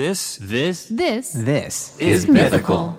[0.00, 2.96] This, this, This This is mythical.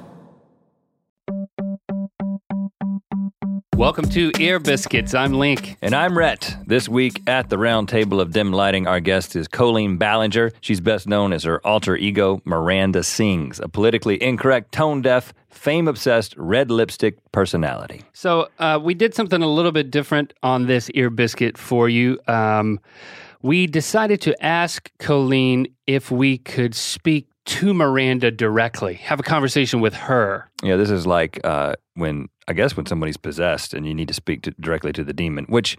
[3.76, 5.16] Welcome to Ear Biscuits.
[5.16, 5.78] I'm Link.
[5.82, 6.56] And I'm Rhett.
[6.68, 10.52] This week at the round table of dim lighting, our guest is Colleen Ballinger.
[10.62, 15.88] She's best known as her alter ego, Miranda Sings, a politically incorrect, tone deaf, fame
[15.88, 18.04] obsessed, red lipstick personality.
[18.14, 22.20] So uh, we did something a little bit different on this Ear Biscuit for you.
[22.28, 22.80] Um,
[23.42, 29.82] we decided to ask Colleen if we could speak to Miranda directly, have a conversation
[29.82, 30.50] with her.
[30.64, 34.14] Yeah, this is like uh, when, I guess, when somebody's possessed and you need to
[34.14, 35.78] speak to, directly to the demon, which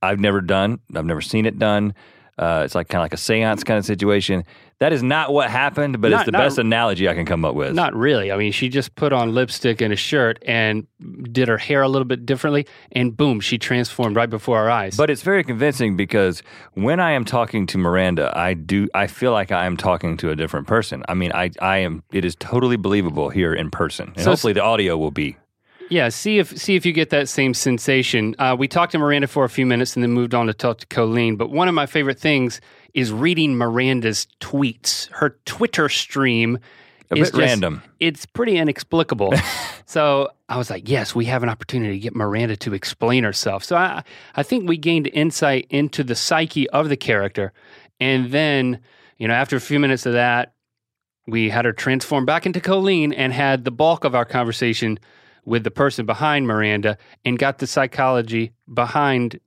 [0.00, 0.80] I've never done.
[0.94, 1.94] I've never seen it done.
[2.38, 4.44] Uh, it's like kind of like a seance kind of situation.
[4.78, 7.44] That is not what happened, but it's Not- the not- best analogy I can come
[7.44, 7.72] up with.
[7.74, 8.32] Not really.
[8.32, 10.86] I mean, she just put on lipstick and a shirt and
[11.30, 14.96] did her hair a little bit differently, and boom, she transformed right before our eyes.
[14.96, 16.42] But it's very convincing because
[16.72, 20.30] when I am talking to Miranda, I do I feel like I am talking to
[20.30, 21.04] a different person.
[21.08, 24.12] I mean, I I am it is totally believable here in person.
[24.16, 25.36] And So- hopefully the audio will be.
[25.92, 28.34] Yeah, see if see if you get that same sensation.
[28.38, 30.78] Uh, we talked to Miranda for a few minutes and then moved on to talk
[30.78, 31.36] to Colleen.
[31.36, 32.62] But one of my favorite things
[32.94, 35.10] is reading Miranda's tweets.
[35.10, 36.58] Her Twitter stream
[37.10, 37.82] A is bit random.
[38.00, 39.34] It's pretty inexplicable.
[39.84, 43.62] so I was like, yes, we have an opportunity to get Miranda to explain herself.
[43.62, 44.02] So I
[44.34, 47.52] I think we gained insight into the psyche of the character,
[48.00, 48.80] and then
[49.18, 50.54] you know after a few minutes of that,
[51.26, 54.98] we had her transform back into Colleen and had the bulk of our conversation
[55.44, 59.40] with the person behind Miranda and got the psychology behind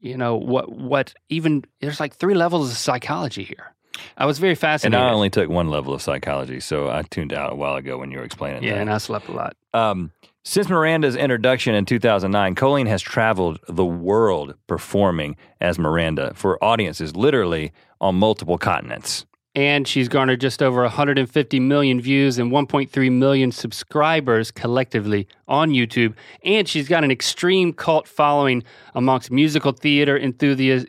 [0.00, 3.74] you know what what even there's like three levels of psychology here.
[4.16, 4.98] I was very fascinated.
[4.98, 5.08] And.
[5.08, 8.10] I only took one level of psychology, so I tuned out a while ago when
[8.10, 8.80] you were explaining yeah, that.
[8.80, 9.54] and I slept a lot.
[9.74, 10.12] Um,
[10.44, 17.14] since Miranda's introduction in 2009, Colleen has traveled the world performing as Miranda for audiences
[17.14, 19.24] literally on multiple continents.
[19.54, 26.14] And she's garnered just over 150 million views and 1.3 million subscribers collectively on YouTube.
[26.42, 28.64] And she's got an extreme cult following
[28.94, 30.88] amongst musical theater enthusiasts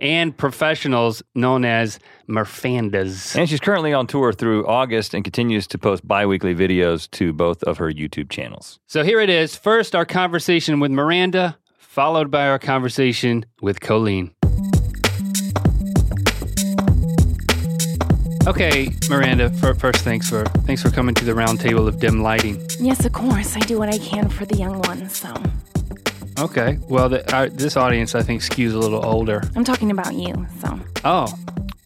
[0.00, 1.98] and professionals known as
[2.28, 3.36] Mirfandas.
[3.36, 7.32] And she's currently on tour through August and continues to post bi weekly videos to
[7.32, 8.80] both of her YouTube channels.
[8.86, 9.56] So here it is.
[9.56, 14.33] First, our conversation with Miranda, followed by our conversation with Colleen.
[18.46, 19.48] Okay, Miranda.
[19.50, 22.60] fir- First, thanks for thanks for coming to the roundtable of dim lighting.
[22.78, 23.56] Yes, of course.
[23.56, 25.16] I do what I can for the young ones.
[25.16, 25.32] So
[26.38, 26.78] Okay.
[26.88, 29.40] Well, the, our, this audience, I think, skews a little older.
[29.54, 30.34] I'm talking about you.
[30.60, 31.32] So Oh,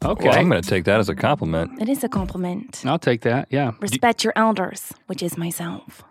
[0.05, 0.29] okay.
[0.29, 1.81] Well, I'm going to take that as a compliment.
[1.83, 2.83] it is a compliment.
[2.87, 3.49] I'll take that.
[3.51, 3.73] Yeah.
[3.81, 6.03] Respect your elders, which is myself.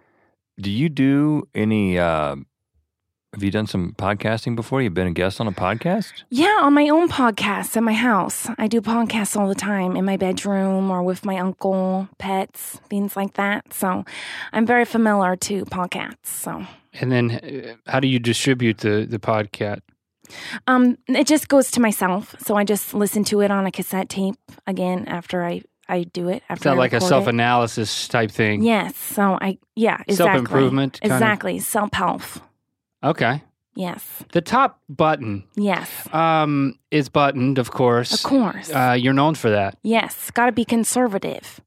[0.60, 2.36] Do you do any, uh,
[3.38, 4.82] have you done some podcasting before?
[4.82, 6.24] You've been a guest on a podcast?
[6.32, 8.50] Yeah, on my own podcast at my house.
[8.58, 13.16] I do podcasts all the time in my bedroom or with my uncle, pets, things
[13.16, 13.72] like that.
[13.74, 14.06] So
[14.54, 16.26] I'm very familiar to podcasts.
[16.26, 16.66] So
[17.00, 19.82] And then, uh, how do you distribute the the podcast?
[20.66, 22.36] um, it just goes to myself.
[22.40, 26.28] So I just listen to it on a cassette tape again after I, I do
[26.28, 26.42] it.
[26.50, 28.64] After It's not I like a self analysis type thing.
[28.64, 28.98] Yes.
[28.98, 30.16] So I, yeah, exactly.
[30.16, 31.60] Self-improvement Exactly.
[31.60, 32.42] Self health.
[33.08, 33.44] Okay.
[33.76, 34.24] Yes.
[34.34, 35.90] The top button Yes.
[36.14, 38.12] um, is buttoned, of course.
[38.12, 38.72] Of course.
[38.72, 39.78] Uh, you're known for that.
[39.84, 40.32] yes.
[40.32, 41.62] Got to be conservative.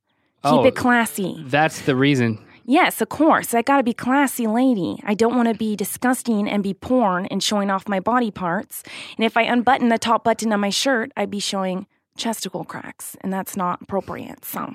[0.44, 0.64] Keep Oh.
[0.64, 1.36] it classy.
[1.46, 2.38] That's the reason.
[2.64, 3.54] Yes, of course.
[3.54, 5.00] I got to be classy lady.
[5.04, 8.82] I don't want to be disgusting and be porn and showing off my body parts.
[9.16, 11.86] And if I unbutton the top button of my shirt, I'd be showing
[12.16, 14.44] chesticle cracks, and that's not appropriate.
[14.44, 14.74] So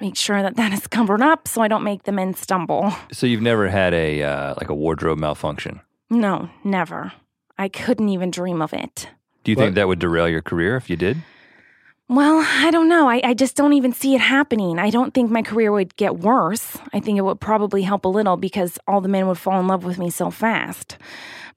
[0.00, 2.92] make sure that that is covered up so I don't make the men stumble.
[3.12, 5.80] So you've never had a, uh, like a wardrobe malfunction?
[6.10, 7.12] No, never.
[7.58, 9.08] I couldn't even dream of it.
[9.44, 9.64] Do you What?
[9.64, 11.18] think that would derail your career if you did?
[12.08, 13.08] Well, I don't know.
[13.08, 14.78] I, I just don't even see it happening.
[14.78, 16.76] I don't think my career would get worse.
[16.92, 19.66] I think it would probably help a little because all the men would fall in
[19.66, 20.98] love with me so fast.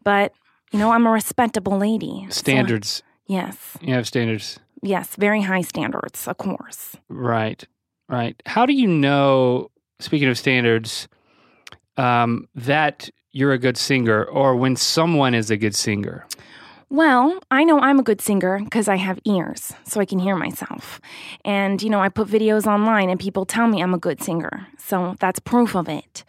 [0.04, 0.34] But,
[0.72, 2.26] you know, I'm a respectable lady.
[2.30, 3.04] so- Standards.
[3.28, 3.78] yes.
[3.82, 4.60] You have standards.
[4.82, 5.16] Yes.
[5.18, 6.96] Very high standards, of course.
[7.10, 7.64] Right.
[8.08, 8.42] Right.
[8.48, 9.70] How do you know,
[10.00, 11.08] speaking of standards,
[11.98, 16.26] um, that you're a good singer or when someone is a good singer?
[16.92, 20.36] Well, I know I'm a good singer because I have ears, so I can hear
[20.36, 21.00] myself.
[21.46, 24.68] And, you know, I put videos online and people tell me I'm a good singer.
[24.80, 26.24] So that's proof of it.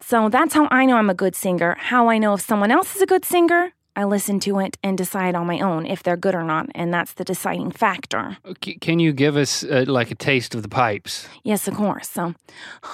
[0.00, 1.76] So that's how I know I'm a good singer.
[1.78, 4.96] How I know if someone else is a good singer, I listen to it and
[4.98, 6.66] decide on my own if they're good or not.
[6.74, 8.38] And that's the deciding factor.
[8.80, 11.28] Can you give us uh, like a taste of the pipes?
[11.44, 12.08] Yes, of course.
[12.08, 12.34] So,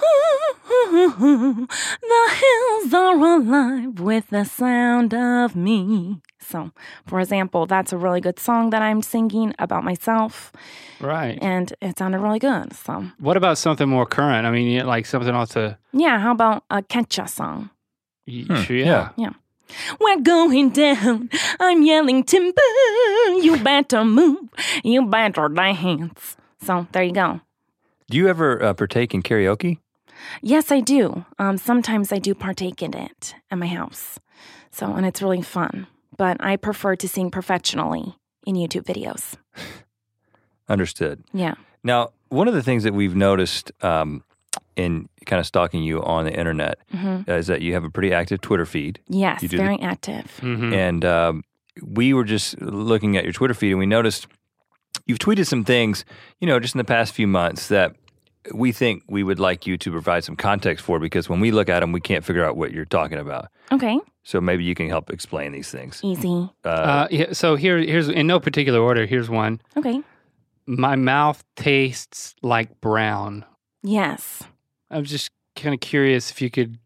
[0.91, 6.71] the hills are alive with the sound of me So,
[7.07, 10.53] for example, that's a really good song that I'm singing about myself,
[11.01, 11.39] Right.
[11.43, 12.73] and it sounded really good.
[12.73, 14.47] So, What about something more current?
[14.47, 15.77] I mean, like something else to.
[15.93, 17.71] yeah, how about a Ketcha song?
[18.29, 19.09] Hmm, sure, yeah.
[19.17, 19.31] yeah.
[20.01, 21.31] We're going down.
[21.61, 22.61] I'm yelling timber.
[23.43, 24.49] You better move.
[24.85, 26.37] You better dance.
[26.63, 27.41] So there you go.
[28.09, 29.79] Do you ever uh, partake in karaoke?
[30.43, 31.25] Yes, I do.
[31.39, 34.19] Um, sometimes I do partake in it at my house.
[34.71, 35.87] So, and it's really fun.
[36.17, 38.17] But I prefer to sing professionally
[38.47, 39.35] in YouTube videos.
[40.69, 41.23] Understood.
[41.33, 41.55] Yeah.
[41.83, 44.25] Now, one of the things that we've noticed um,
[44.77, 47.91] in kind of stalking you on the internet hmm uh, is that you have a
[47.91, 49.01] pretty active Twitter feed.
[49.09, 50.27] Yes, You do the- very active.
[50.43, 50.73] Mhm.
[50.75, 51.45] And um,
[51.83, 54.27] we were just looking at your Twitter feed and we noticed
[55.07, 56.05] you've tweeted some things,
[56.41, 57.95] you know, just in the past few months that
[58.55, 61.69] we think we would like you to provide some context for because when we look
[61.69, 63.49] at them, we can't figure out what you're talking about.
[63.73, 66.01] Okay, So maybe you can help explain these things.
[66.05, 66.49] easy.
[66.65, 69.05] Uh, Uh, yeah, so here, here's in no particular order.
[69.07, 69.61] Here's one.
[69.77, 70.01] Okay.
[70.67, 73.45] My mouth tastes like brown.
[73.83, 74.43] Yes.
[74.91, 76.79] I'm just kind of curious if you could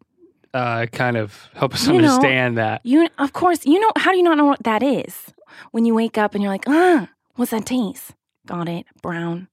[0.54, 2.80] uh, kind of help us You know- understand that.
[2.84, 5.32] You, of course, you know, how do you not know what that is?
[5.72, 8.12] When you wake up and you're like, ah, what's that taste?
[8.46, 9.48] Got it, brown.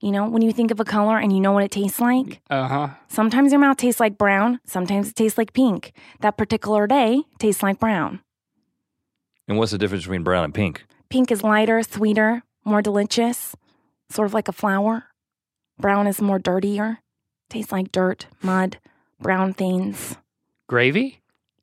[0.00, 2.40] You know, when you think of a color and you know what it tastes like,
[2.50, 2.88] Uh huh.
[3.08, 5.92] sometimes your mouth tastes like brown, sometimes it tastes like pink.
[6.20, 8.20] That particular day tastes like brown.
[9.48, 10.84] and what's the difference between brown and pink?
[11.08, 13.54] Pink is lighter, sweeter, more delicious,
[14.10, 15.04] sort of like a flower.
[15.78, 16.98] Brown is more dirtier,
[17.48, 18.78] tastes like dirt, mud,
[19.20, 20.16] brown things.
[20.68, 21.20] Gravy?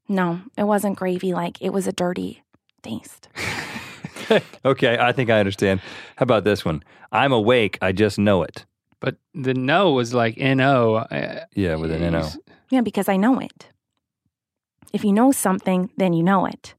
[0.08, 2.44] No, it wasn't gravy like it was a dirty
[2.82, 3.30] taste.
[4.66, 5.82] okay, I think I understand.
[6.18, 6.84] How about this one?
[7.12, 8.66] I'm awake, I just know it.
[9.00, 10.96] But the no was like N O.
[10.96, 12.30] Uh, Yeah, with an NO.
[12.70, 13.68] Yeah, because I know it.
[14.94, 16.76] If you know something, then you know it.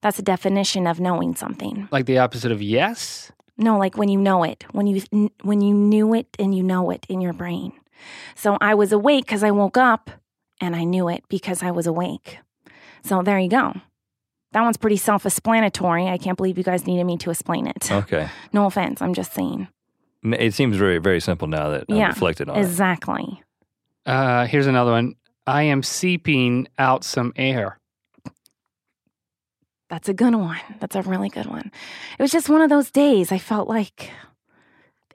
[0.00, 1.88] That's a definition of knowing something.
[1.92, 3.30] Like the opposite of yes?
[3.58, 5.02] No, like when you know it, when you
[5.42, 7.72] when you knew it and you know it in your brain.
[8.34, 10.10] So I was awake because I woke up,
[10.60, 12.38] and I knew it because I was awake.
[13.04, 13.74] So there you go.
[14.52, 16.08] That one's pretty self-explanatory.
[16.08, 17.90] I can't believe you guys needed me to explain it.
[17.90, 18.28] Okay.
[18.52, 19.68] No offense, I'm just saying.
[20.24, 22.60] It seems very, very simple now that I've Yeah, reflected on it.
[22.60, 23.42] Exactly.
[24.04, 25.14] Uh, here's another one.
[25.46, 27.78] I am seeping out some air.
[29.92, 30.58] That's a good one.
[30.80, 31.70] That's a really good one.
[32.18, 33.30] It was just one of those days.
[33.30, 34.08] I felt like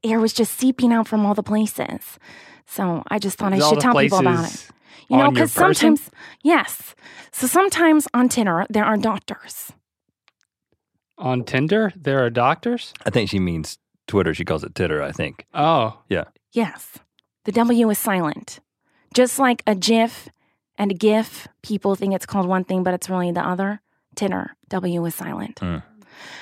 [0.04, 2.20] air was just seeping out from all the places.
[2.68, 4.68] So I just thought I should tell people about it.
[5.10, 6.12] You know, because sometimes,
[6.44, 6.94] yes.
[7.32, 9.72] So sometimes on Titter, there are doctors.
[11.18, 12.94] On Titter, there are doctors?
[13.04, 14.36] I think she means Twitter.
[14.36, 15.48] She calls it Titter, I think.
[15.56, 16.26] Oh, Yeah.
[16.52, 17.00] Yes.
[17.46, 18.60] The W is silent.
[19.16, 20.30] Just like a GIF
[20.78, 23.82] and a GIF, people think it's called one thing, but it's really the other.
[24.18, 25.56] Titter, W was silent.
[25.62, 25.84] Mm.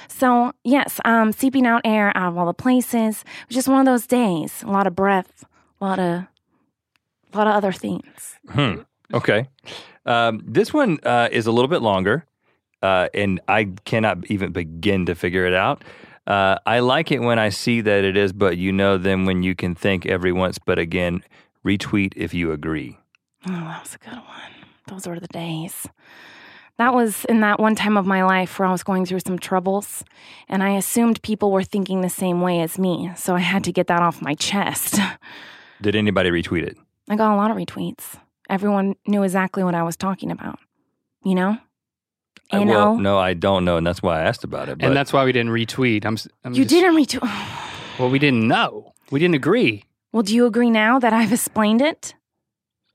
[0.07, 3.22] So, yes, um, seeping out air out of all the places.
[3.22, 4.63] It was just one of those days.
[4.63, 5.44] A lot of breath,
[5.80, 6.24] a lot of,
[7.33, 8.39] a lot of other things.
[8.50, 8.81] Hmm.
[9.13, 9.48] Okay.
[10.06, 12.25] Um, this one uh, is a little bit longer,
[12.81, 15.83] uh, and I cannot even begin to figure it out.
[16.28, 19.44] Uh, I like it when I see that it is, but you know then when
[19.44, 21.24] you can think every once, but again,
[21.63, 22.98] retweet if you agree.
[23.48, 24.51] Oh, that was a good one.
[24.88, 25.88] Those were the days.
[26.77, 29.39] That was in that one time of my life where I was going through some
[29.39, 30.04] troubles,
[30.50, 33.12] and I assumed people were thinking the same way as me.
[33.16, 35.00] So I had to get that off my chest.
[35.81, 36.78] Did anybody retweet it?
[37.09, 38.18] I got a lot of retweets.
[38.50, 40.59] Everyone knew exactly what I was talking about.
[41.23, 41.57] You know?
[42.54, 42.97] Uh, N well, O.
[42.97, 44.78] no, I don't know, and that's why I asked about it.
[44.78, 46.06] But and that's why we didn't retweet.
[46.06, 47.61] I'm, s- I'm You just- didn't retweet.
[47.97, 48.92] Well, we didn't know.
[49.09, 49.85] We didn't agree.
[50.11, 52.14] Well, do you agree now that I've explained it?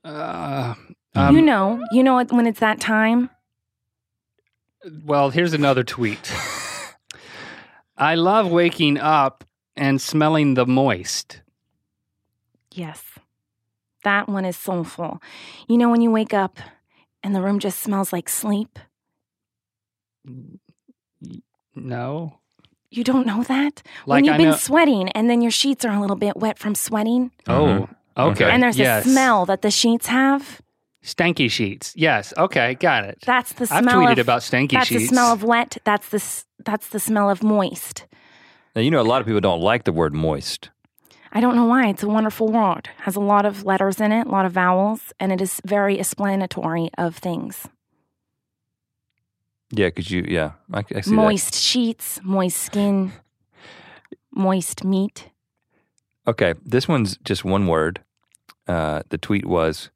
[0.05, 0.75] Uh,
[1.15, 3.31] um, you know, you know when it's that time.
[5.05, 6.31] Well, here's another tweet.
[7.97, 9.43] I love waking up
[9.75, 11.41] and smelling the moist.
[12.71, 13.03] Yes.
[14.03, 15.21] That one is soulful.
[15.67, 16.57] You know, when you wake up
[17.21, 18.79] and the room just smells like sleep?
[21.75, 22.39] No.
[22.89, 23.83] You don't know that?
[24.05, 24.55] Like when you've I been know.
[24.55, 27.87] sweating and then your sheets are a little bit wet from sweating, Oh, okay.
[28.17, 28.49] Okay.
[28.51, 29.05] and there's yes.
[29.05, 30.61] a smell that the sheets have.
[31.03, 31.93] Stanky sheets.
[31.95, 32.33] Yes.
[32.37, 32.75] Okay.
[32.75, 33.19] Got it.
[33.25, 33.77] That's the smell.
[33.79, 35.03] I've smell tweeted of about stanky That's sheets.
[35.03, 35.77] the smell of wet.
[35.83, 38.05] That's the that's the smell of moist.
[38.75, 40.69] now, you know, a lot of people don't like the word moist.
[41.33, 41.87] I don't know why.
[41.87, 42.89] It's a wonderful word.
[42.99, 45.97] Has a lot of letters in it, a lot of vowels, and it is very
[45.97, 47.67] explanatory of things.
[49.71, 51.15] Yeah, because you, yeah, I, I see that.
[51.15, 53.13] moist sheets, moist skin,
[54.31, 55.29] moist meat.
[56.27, 58.01] Okay, this one's just one word.
[58.67, 59.89] Uh, the tweet was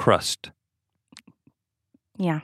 [0.00, 0.50] crust.
[2.18, 2.40] Yeah.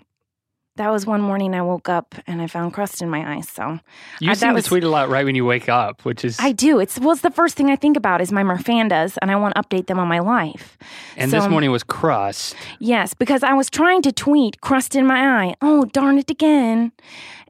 [0.76, 3.48] That was one morning I woke up and I found crust in my eyes.
[3.48, 3.78] So
[4.20, 6.52] You I- seem to tweet a lot right when you wake up, which is I
[6.52, 6.80] do.
[6.80, 9.54] It's well, it's the first thing I think about is my Mirfandas, and I want
[9.54, 10.76] to update them on my life.
[11.16, 12.54] and so- this morning was crust.
[12.78, 15.54] Yes, because I was trying to tweet crust in my eye.
[15.62, 16.92] Oh, darn it again.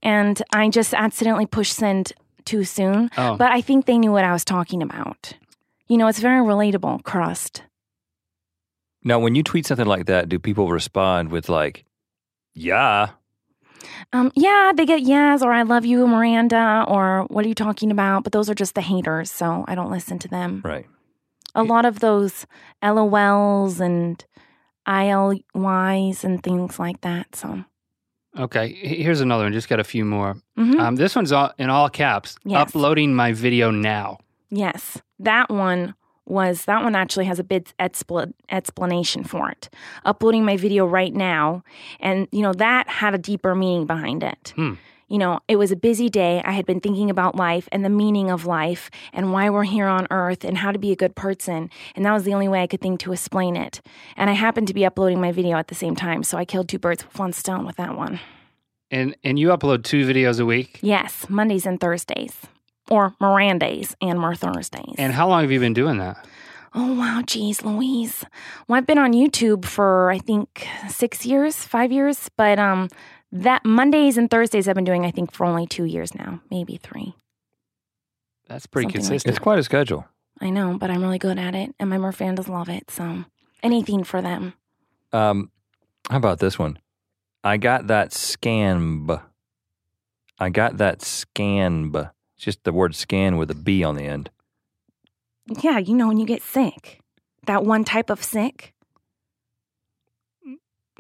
[0.05, 2.13] And I just accidentally pushed send
[2.45, 3.11] too soon.
[3.19, 3.37] Oh.
[3.37, 5.33] But I think they knew what I was talking about.
[5.89, 7.63] You know, it's very relatable, crust.
[9.07, 11.85] Now, when you tweet something like that, do people respond with like,
[12.55, 13.11] "Yeah"?
[14.13, 17.91] Um, yeah, they get yes or I love you, Miranda, or what are you talking
[17.93, 18.25] about?
[18.25, 20.61] But those are just the haters, so I don't listen to them.
[20.65, 20.87] Right.
[21.55, 22.47] A lot of those
[22.83, 24.23] LOLs and
[24.87, 27.35] ILYs and things like that.
[27.35, 27.65] So,
[28.39, 29.53] Okay, here's another one.
[29.55, 30.37] Just got a few more.
[30.59, 30.79] mhm.
[30.79, 32.37] Um, this one's all, in all caps.
[32.45, 32.69] Yes.
[32.69, 34.19] Uploading my video now.
[34.51, 35.95] Yes, that one
[36.27, 39.69] was that one actually has a bit expl- explanation for it.
[40.05, 41.63] Uploading my video right now,
[42.01, 44.53] and you know that had a deeper meaning behind it.
[44.57, 44.75] Hmm.
[45.09, 46.43] You know, it was a busy day.
[46.45, 49.87] I had been thinking about life and the meaning of life and why we're here
[49.87, 51.71] on earth and how to be a good person.
[51.95, 53.81] And that was the only way I could think to explain it.
[54.17, 56.69] And I happened to be uploading my video at the same time, so I killed
[56.69, 58.19] two birds with one stone with that one.
[58.91, 60.79] And and you upload two videos a week.
[60.83, 62.47] Yes, Mondays and Thursdays,
[62.91, 64.95] or Mirandays and more Thursdays.
[64.99, 66.27] And how long have you been doing that?
[66.75, 67.23] Oh, wow.
[67.27, 68.25] Geez, Louise.
[68.69, 72.31] Well, I've been on YouTube for, I think, six years, five years.
[72.37, 72.89] But um,
[73.33, 76.77] that Mondays and Thursdays I've been doing, I think, for only two years now, maybe
[76.77, 77.15] three.
[78.49, 79.37] That's pretty Something like consistent.
[79.37, 80.07] It's quite a schedule.
[80.41, 81.75] I know, but I'm really good at it.
[81.81, 82.91] And my Mirfandas love it.
[82.91, 83.25] So
[83.63, 84.53] anything for them.
[85.13, 85.51] Um,
[86.11, 86.79] how about this one?
[87.43, 89.23] I got that scamb.
[90.39, 92.11] I got that scamb.
[92.37, 94.31] It's just the word scan with a B on the end.
[95.63, 97.01] Yeah, you know, when you get sick,
[97.47, 98.73] that one type of sick.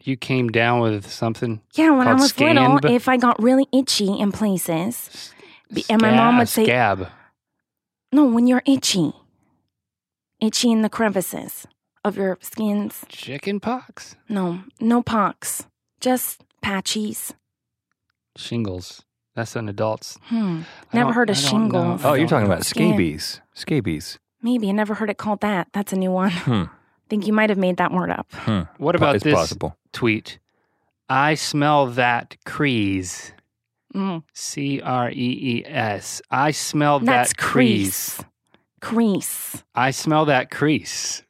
[0.02, 1.60] you came down with something.
[1.74, 5.32] Yeah, when I Called was little, if I got really itchy in places,
[5.72, 7.08] Be- and my mom would say- scab.
[8.12, 9.12] no, when you're itchy,
[10.40, 11.66] itchy in the crevices
[12.04, 13.04] of your skins.
[13.08, 15.66] Chicken pox, No, no pox,
[16.00, 17.32] just patches.
[18.36, 19.02] shingles.
[19.36, 20.18] That's an adult's.
[20.24, 20.62] Hmm.
[20.94, 21.98] Never heard of I don't know.
[22.02, 22.92] Oh, you're talking about Scan.
[22.94, 23.40] scabies.
[23.54, 24.18] Scabies.
[24.42, 25.68] Maybe I never heard it called that.
[25.72, 26.30] That's a new one.
[26.30, 26.64] Hmm.
[27.08, 28.26] think you might have made that word up.
[28.32, 28.62] Hmm.
[28.78, 29.76] What about it's this possible.
[29.92, 30.38] tweet?
[31.08, 33.32] I smell that crease.
[33.94, 34.24] Mm.
[34.32, 36.20] C R E E S.
[36.30, 38.16] I smell That's that crease.
[38.16, 38.24] crease.
[38.80, 39.64] Crease.
[39.74, 41.22] I smell that crease.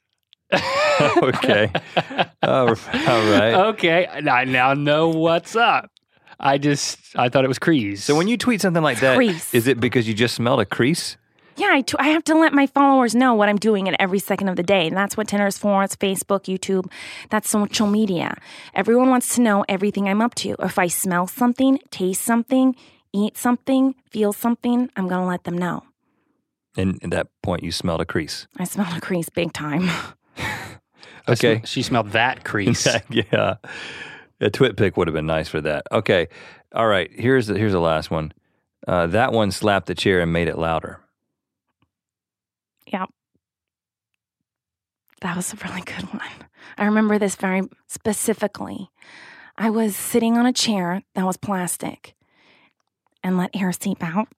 [0.99, 1.71] Okay.
[2.43, 3.55] All right.
[3.55, 4.07] Okay.
[4.07, 5.91] I now know what's up.
[6.39, 8.05] I just I thought it was crease.
[8.05, 9.55] So when you tweet something like that, Crease.
[9.55, 11.17] is it because you just smelled a crease?
[11.59, 14.19] Yeah, I, t- I have to let my followers know what I'm doing at every
[14.19, 14.87] second of the day.
[14.89, 15.83] And that's what Titter's for.
[15.83, 16.93] It's Facebook, YouTube.
[17.31, 18.37] That's social media.
[18.75, 20.55] Everyone wants to know everything I'm up to.
[20.59, 22.77] If I smell something, taste something,
[23.15, 25.85] eat something, feel something, I'm going to let them know.
[26.77, 28.47] And at that point, you smelled a crease.
[28.59, 29.89] I smelled a crease big time.
[30.37, 31.63] I sm- Okay.
[31.65, 32.87] she smelled that crease.
[33.09, 33.55] yeah.
[34.41, 35.87] A TwitPic would have been nice for that.
[35.91, 36.29] Okay.
[36.75, 37.11] All right.
[37.13, 38.33] Here's the, here's the last one.
[38.87, 41.01] Uh, that one slapped the chair and made it louder.
[42.93, 43.09] Yep.
[45.23, 46.21] That was a really good one.
[46.79, 48.91] I remember this very specifically.
[49.57, 52.15] I was sitting on a chair that was plastic
[53.23, 54.29] and let air seep out.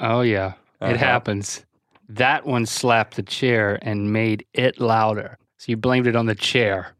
[0.00, 0.54] oh yeah.
[0.80, 0.94] Uh-huh.
[0.94, 1.64] It happens.
[2.08, 5.38] That one slapped the chair and made it louder.
[5.58, 6.94] So you blamed it on the chair.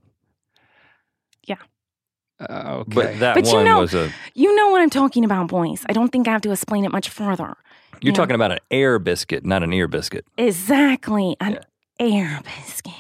[2.41, 2.47] Yeah.
[2.47, 2.95] Uh, okay.
[2.95, 4.11] But that But you one know- was a.
[4.35, 5.85] You know what I'm talking about, boys.
[5.89, 7.57] I don't think I have to explain it much further.
[8.01, 8.17] You're Yeah.
[8.17, 10.25] talking about an air biscuit, not an ear biscuit.
[10.37, 11.37] Exactly.
[11.41, 11.61] An
[12.01, 12.93] air biscuit.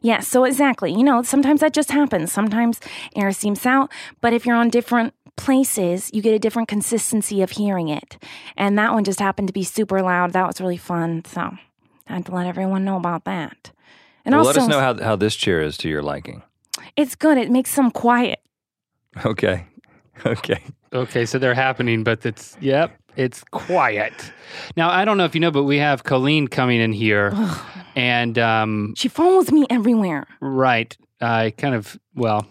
[0.00, 0.92] Yeah, so exactly.
[0.92, 2.32] You know, sometimes that just happens.
[2.32, 2.80] Sometimes
[3.16, 3.90] air seeps out,
[4.20, 8.16] but if you're on different places, you get a different consistency of hearing it.
[8.56, 10.32] And that one just happened to be super loud.
[10.32, 11.24] That was really fun.
[11.24, 11.40] So
[12.08, 13.70] I had to let everyone know about that.
[14.24, 16.42] And well, also, let us know how, how this chair is to your liking.
[16.96, 17.38] It's good.
[17.38, 18.40] It makes them quiet.
[19.24, 19.66] Okay.
[20.26, 20.62] Okay.
[20.92, 24.12] Okay, so they're happening, but it's yep, it's quiet.
[24.76, 27.32] Now I don't know if you know, but we have Colleen coming in here,
[27.96, 30.26] and um, She follows me everywhere.
[30.40, 32.46] right, I kind of well,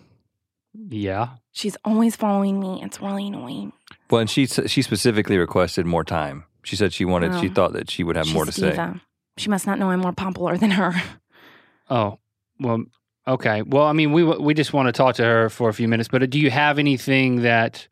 [0.90, 2.82] yeah, She's always following me.
[2.84, 3.74] It's really annoying.
[4.10, 6.46] Well, and she she specifically requested more time.
[6.64, 7.54] She said she wanted, she Oh.
[7.54, 8.90] thought that she would have She's more a to say.
[9.38, 10.94] She must not know I'm more popular than her.
[11.90, 12.20] Oh,
[12.60, 12.84] well,
[13.28, 13.62] okay.
[13.62, 16.10] Well, I mean, we we just want to talk to her for a few minutes.
[16.10, 17.88] But do you have anything that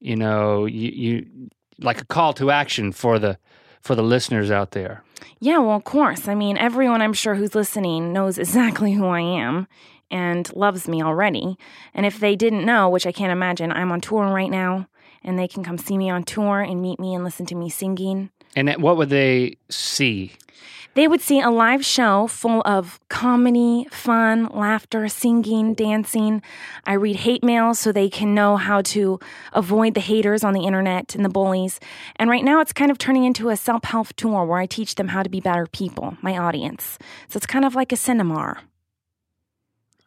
[0.00, 1.26] you know you, you
[1.78, 3.38] like a call to action for the
[3.80, 5.02] for the listeners out there?
[5.40, 6.28] Yeah, well, of course.
[6.28, 9.66] I mean, everyone I'm sure who's listening knows exactly who I am.
[10.10, 11.56] and loves me already.
[11.92, 14.86] And if they didn't know, which I can't imagine, I'm on tour right now
[15.24, 17.68] and they can come see me on tour and meet me and listen to me
[17.68, 18.30] singing.
[18.54, 20.32] And what would they see?
[20.96, 26.40] They would see a live show full of comedy, fun, laughter, singing, dancing.
[26.86, 29.20] I read hate mail so they can know how to
[29.52, 31.80] avoid the haters on the internet and the bullies.
[32.16, 34.94] And right now it's kind of turning into a self help tour where I teach
[34.94, 36.98] them how to be better people, my audience.
[37.28, 38.56] So it's kind of like a cinema.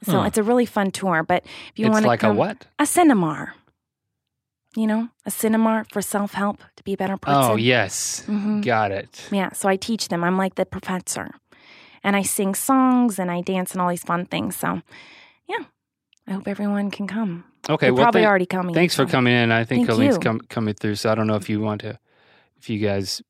[0.02, 0.24] So Huh.
[0.24, 1.22] it's a really fun tour.
[1.22, 2.66] But if you want to like come, a what?
[2.80, 3.54] A cinema.
[4.76, 7.52] You know, a cinema for self help to be a better person.
[7.52, 8.24] Oh, yes.
[8.28, 8.64] Mhm.
[8.64, 9.28] Got it.
[9.32, 10.24] Yeah, so I teach them.
[10.24, 11.32] I'm like the professor.
[12.04, 14.56] And I sing songs and I dance and all these fun things.
[14.56, 14.82] So,
[15.48, 15.66] yeah,
[16.28, 17.44] I hope everyone can come.
[17.68, 17.88] Okay.
[17.88, 18.74] They're well, probably already coming.
[18.76, 19.52] Thanks for coming in.
[19.52, 22.00] I think Thank Colleen's com- coming through, so I don't know if you want to,
[22.58, 23.22] if you guys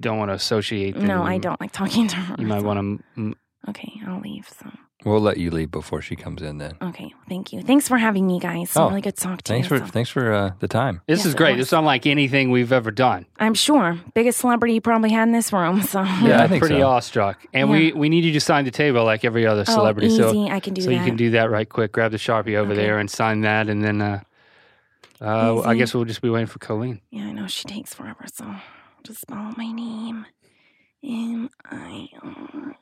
[0.00, 0.96] don't want to associate.
[0.96, 2.36] No, I don't like talking to her.
[2.38, 3.34] You might want to.
[3.68, 4.48] Okay, I'll leave.
[4.48, 4.70] So,
[5.04, 6.58] We'll let you leave before she comes in.
[6.58, 6.76] Then.
[6.82, 7.62] okay, thank you.
[7.62, 8.72] Thanks for having me, guys.
[8.76, 9.78] Oh, really good to talk to Thanks you.
[9.78, 11.02] for so- thanks for uh, the time.
[11.06, 11.56] This Yes, is great.
[11.56, 11.66] was.
[11.66, 13.24] It's unlike anything we've ever done.
[13.38, 15.82] I'm sure biggest celebrity you probably had in this room.
[15.88, 16.88] So, Yeah, I think pretty so.
[16.88, 17.46] awestruck.
[17.54, 20.08] And we we need you to sign the table like every other oh, celebrity.
[20.08, 20.18] easy.
[20.18, 20.96] So I can do so that.
[20.96, 21.92] you can do that right quick.
[21.92, 22.82] Grab the sharpie over Okay.
[22.82, 24.20] there and sign that, and then uh,
[25.20, 27.00] uh, I guess we'll just be waiting for Colleen.
[27.10, 28.52] Yeah, I know she takes forever, so
[29.04, 30.26] just spell my name.
[31.04, 32.76] M I R.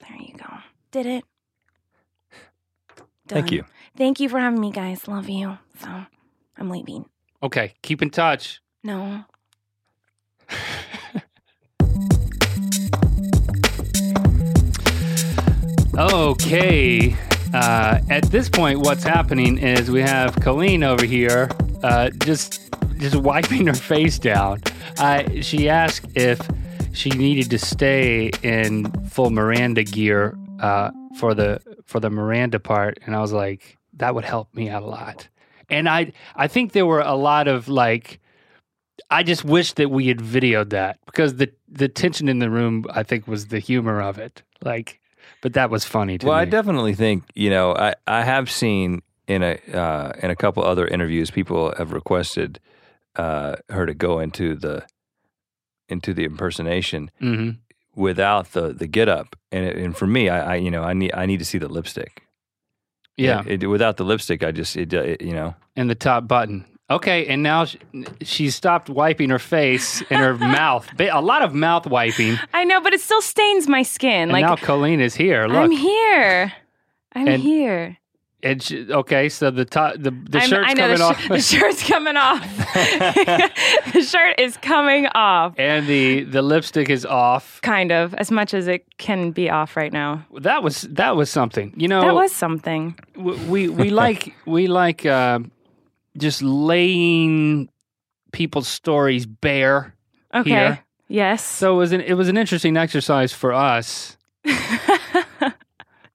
[0.00, 0.46] There you go.
[0.90, 1.24] Did it.
[3.28, 3.64] Thank you.
[3.96, 5.08] Thank you for having me, guys.
[5.08, 5.58] Love you.
[5.80, 5.88] So
[6.56, 7.06] I'm leaving.
[7.42, 8.60] Okay, keep in touch.
[8.84, 9.24] No.
[15.94, 17.14] Okay.
[17.52, 21.50] Uh, at this point, what's happening is we have Colleen over here,
[21.82, 22.70] uh, just
[23.02, 24.62] just wiping her face down.
[25.42, 26.40] She asked if
[26.92, 32.98] she needed to stay in full Miranda gear uh, for the for the Miranda part,
[33.04, 35.28] and I was like, that would help me out a lot.
[35.68, 38.20] And I I think there were a lot of like.
[39.10, 42.86] I just wish that we had videoed that because the the tension in the room,
[42.90, 44.42] I think, was the humor of it.
[44.62, 45.00] Like,
[45.42, 49.02] but that was funny to Well, I definitely think you know I, I have seen
[49.26, 52.60] in a uh, in a couple other interviews people have requested
[53.16, 54.84] uh, her to go into the
[55.88, 57.50] into the impersonation hmm
[57.94, 60.94] without the the get up and it, and for me I, I you know I
[60.94, 62.22] need I need to see the lipstick
[63.18, 66.26] Yeah, It- it- without the lipstick I just it, it you know and the top
[66.28, 66.64] button.
[66.90, 67.78] Okay, and now she,
[68.20, 70.86] she stopped wiping her face and her mouth.
[71.00, 72.38] A lot of mouth wiping.
[72.52, 74.24] I know, but it still stains my skin.
[74.24, 75.46] And like now Colleen is here.
[75.46, 76.52] Look, I'm here.
[77.14, 77.96] I'm And- here.
[78.44, 81.28] And she, okay, so the top, the the I'm- shirt's I know coming the, off,
[81.28, 82.42] the shirt's coming off.
[83.92, 85.54] the shirt is coming off.
[85.58, 87.60] and the the lipstick is off.
[87.62, 90.26] Kind of, as much as it can be off right now.
[90.40, 91.72] That was that was something.
[91.76, 92.98] You know, That was something.
[93.16, 95.38] w- we we like we like uh,
[96.18, 97.68] just laying
[98.32, 99.94] people's stories bare.
[100.34, 100.50] Okay.
[100.50, 100.78] Here.
[101.08, 101.44] Yes.
[101.44, 104.16] So it was an it was an interesting exercise for us.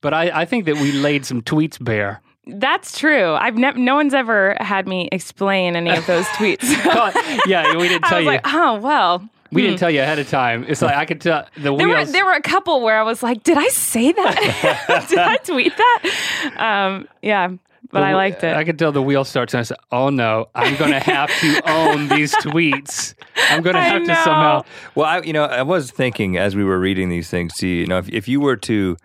[0.02, 2.22] But I, I think that we laid some tweets bare.
[2.46, 3.34] That's true.
[3.34, 3.78] I've never.
[3.78, 6.64] No one's ever had me explain any of those tweets.
[7.46, 8.32] yeah, we didn't I tell was you.
[8.32, 9.28] like, oh well.
[9.52, 10.64] we didn't tell you ahead of time.
[10.68, 13.22] It's like I could tell the There were there were a couple where I was
[13.22, 15.06] like, did I say that?
[15.10, 16.54] did I tweet that?
[16.58, 17.50] Um, yeah,
[17.92, 18.56] but I liked it.
[18.56, 21.30] I could tell the wheel starts, and I said, "Oh no, I'm going to have
[21.42, 23.14] to own these tweets.
[23.50, 24.64] I'm going to have to somehow."
[24.96, 27.88] well I you know I was thinking as we were reading these things see you
[27.88, 28.96] know if, if you were to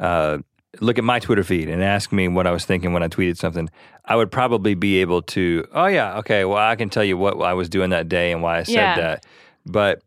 [0.00, 0.38] uh,
[0.80, 3.36] look at my Twitter feed and ask me what I was thinking when I tweeted
[3.36, 3.68] something
[4.04, 7.40] I would probably be able to oh yeah okay well I can tell you what
[7.42, 8.96] I was doing that day and why I said Yeah.
[8.96, 9.26] that
[9.66, 10.02] but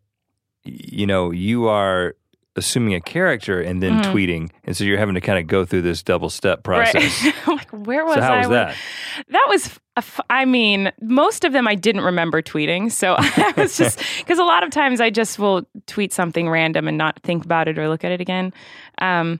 [0.66, 2.16] you know you are
[2.56, 4.12] assuming a character and then Mm-hmm.
[4.16, 7.48] tweeting and so you're having to kind of go through this double step process Right.
[7.48, 8.38] Like, where was so how I?
[8.40, 8.76] was when- that
[9.30, 12.92] That was, f- I mean, most of them I didn't remember tweeting.
[12.92, 16.88] So I was just, because a lot of times I just will tweet something random
[16.88, 18.54] and not think about it or look at it again.
[19.00, 19.40] Um,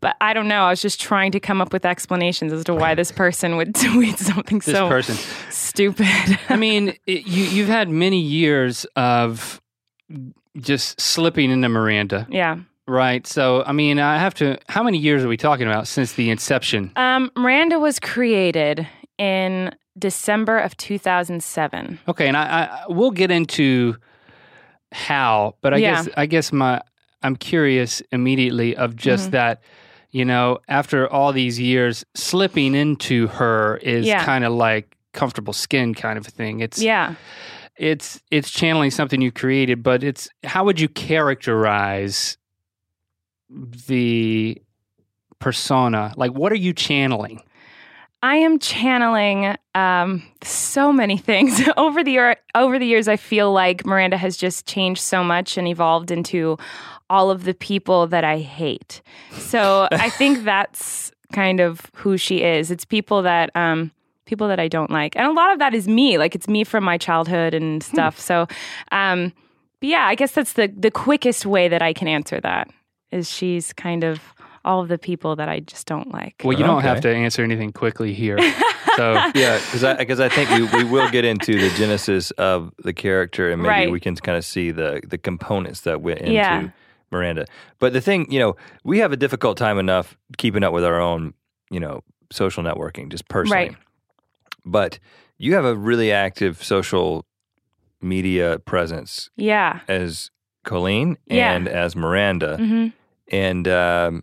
[0.00, 0.64] but I don't know.
[0.64, 3.74] I was just trying to come up with explanations as to why this person would
[3.86, 5.16] tweet something This so person.
[5.50, 6.06] stupid.
[6.48, 9.60] I mean, it, you you've had many years of
[10.58, 12.58] just slipping into Miranda, yeah.
[12.86, 13.26] right?
[13.26, 14.58] So, I mean, I have to.
[14.68, 16.92] How many years are we talking about since the inception?
[16.96, 18.86] Um, Miranda was created
[19.18, 21.98] in December of 2007.
[22.08, 23.96] Okay, and I, I we'll get into
[24.92, 25.94] how, but I Yeah.
[26.04, 26.80] guess I guess my
[27.22, 29.30] I'm curious immediately of just Mm-hmm.
[29.32, 29.62] that.
[30.16, 34.24] You know, after all these years, slipping into her is Yeah.
[34.24, 36.60] kind of like comfortable skin kind of a thing.
[36.60, 37.16] It's Yeah.
[37.76, 42.38] it's it's channeling something you created, but it's how would you characterize
[43.50, 44.56] the
[45.38, 46.14] persona?
[46.16, 47.42] Like, what are you channeling?
[48.22, 53.06] I am channeling um, so many things over the year, over the years.
[53.08, 56.56] I feel like Miranda has just changed so much and evolved into
[57.10, 59.00] all of the people that I hate.
[59.32, 62.70] So I think that's kind of who she is.
[62.70, 63.90] It's people that um,
[64.26, 66.18] people that I don't like, and a lot of that is me.
[66.18, 68.18] Like it's me from my childhood and stuff.
[68.18, 68.46] So,
[68.92, 69.32] um,
[69.80, 72.68] but yeah, I guess that's the the quickest way that I can answer that
[73.12, 74.20] is she's kind of
[74.64, 76.34] all of the people that I just don't like.
[76.42, 76.88] Well, you don't Okay.
[76.88, 78.36] have to answer anything quickly here.
[78.96, 82.72] so Yeah, because I because I think we, we will get into the genesis of
[82.82, 83.90] the character, and maybe Right.
[83.90, 86.68] we can kind of see the the components that went into Yeah.
[87.10, 87.46] Miranda.
[87.78, 91.00] But the thing, you know, we have a difficult time enough keeping up with our
[91.00, 91.34] own,
[91.70, 93.68] you know, social networking, just personally.
[93.68, 93.76] Right.
[94.64, 94.98] But
[95.38, 97.24] you have a really active social
[98.00, 99.80] media presence Yeah.
[99.88, 100.30] as
[100.64, 101.52] Colleen Yeah.
[101.54, 102.88] and as Miranda, hmm
[103.32, 104.22] and um,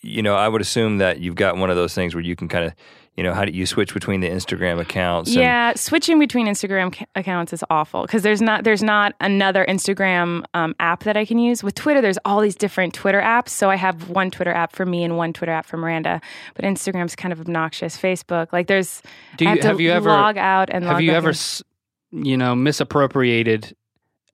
[0.00, 2.48] you know, I would assume that you've got one of those things where you can
[2.48, 2.72] kind of,
[3.16, 5.28] you know, how do you switch between the Instagram accounts?
[5.30, 9.66] and- Yeah, switching between Instagram ca- accounts is awful because there's not there's not another
[9.68, 11.62] Instagram um, app that I can use.
[11.62, 13.50] With Twitter, there's all these different Twitter apps.
[13.50, 16.20] So I have one Twitter app for me and one Twitter app for Miranda.
[16.54, 17.96] But Instagram's kind of obnoxious.
[17.98, 19.02] Facebook, like there's
[19.36, 21.30] do I you have, to have you ever log out and have log you ever
[22.12, 22.24] in.
[22.24, 23.76] you know misappropriated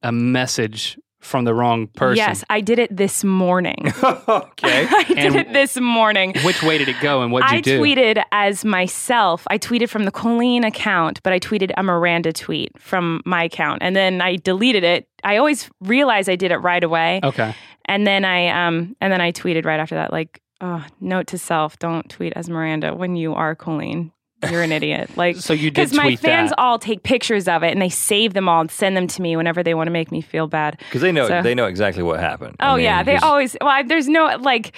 [0.03, 2.17] a message from the wrong person?
[2.17, 3.93] Yes, I did it this morning.
[4.03, 4.87] okay.
[4.91, 6.35] I did And- it this morning.
[6.45, 7.83] Which way did it go, and what did you do?
[7.83, 9.45] I tweeted as myself.
[9.51, 13.83] I tweeted from the Colleen account, but I tweeted a Miranda tweet from my account,
[13.83, 15.09] and then I deleted it.
[15.25, 17.55] I always realize I did it right away, Okay.
[17.87, 21.39] and then I um and then I tweeted right after that, like, oh, note to
[21.39, 24.13] self: don't tweet as Miranda when you are Colleen.
[24.51, 25.11] You're an idiot.
[25.17, 26.59] Like, So you did because my fans that.
[26.59, 29.37] all take pictures of it and they save them all and send them to me
[29.37, 30.79] whenever they want to make me feel bad.
[30.79, 32.57] Because they know So- they know exactly what happened.
[32.61, 33.57] I Oh mean, yeah, they always.
[33.61, 34.73] Well, I, there's no like.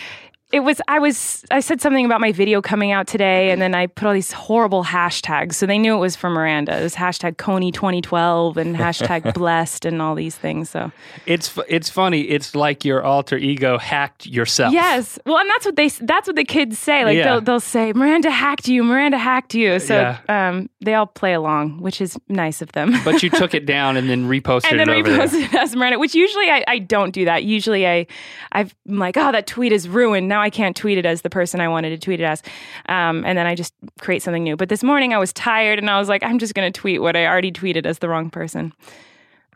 [0.52, 0.80] It was.
[0.88, 1.44] I was.
[1.50, 4.32] I said something about my video coming out today, and then I put all these
[4.32, 6.76] horrible hashtags, so they knew it was for Miranda.
[6.78, 10.68] It was hashtag Kony 2012 and hashtag Blessed and all these things.
[10.70, 10.90] So
[11.24, 12.22] It's it's funny.
[12.22, 14.72] It's like your alter ego hacked yourself.
[14.72, 15.88] yes, well, and that's what they.
[15.88, 17.04] That's what the kids say.
[17.04, 17.24] Like Yeah.
[17.24, 18.82] they'll they'll say Miranda hacked you.
[18.82, 19.78] Miranda hacked you.
[19.78, 19.94] So
[20.28, 20.48] Yeah.
[20.48, 22.94] um, they all play along, which is nice of them.
[23.04, 25.26] But you took it down and then reposted and then it over there.
[25.28, 27.44] repost it as Miranda, which usually I, I don't do that.
[27.44, 28.06] Usually I,
[28.52, 30.26] I'm like, oh, that tweet is ruined.
[30.26, 32.42] Now I can't tweet it as the person I wanted to tweet it as.
[32.88, 34.56] Um, and then I just create something new.
[34.56, 37.00] But this morning I was tired and I was like, I'm just going to tweet
[37.00, 38.72] what I already tweeted as the wrong person.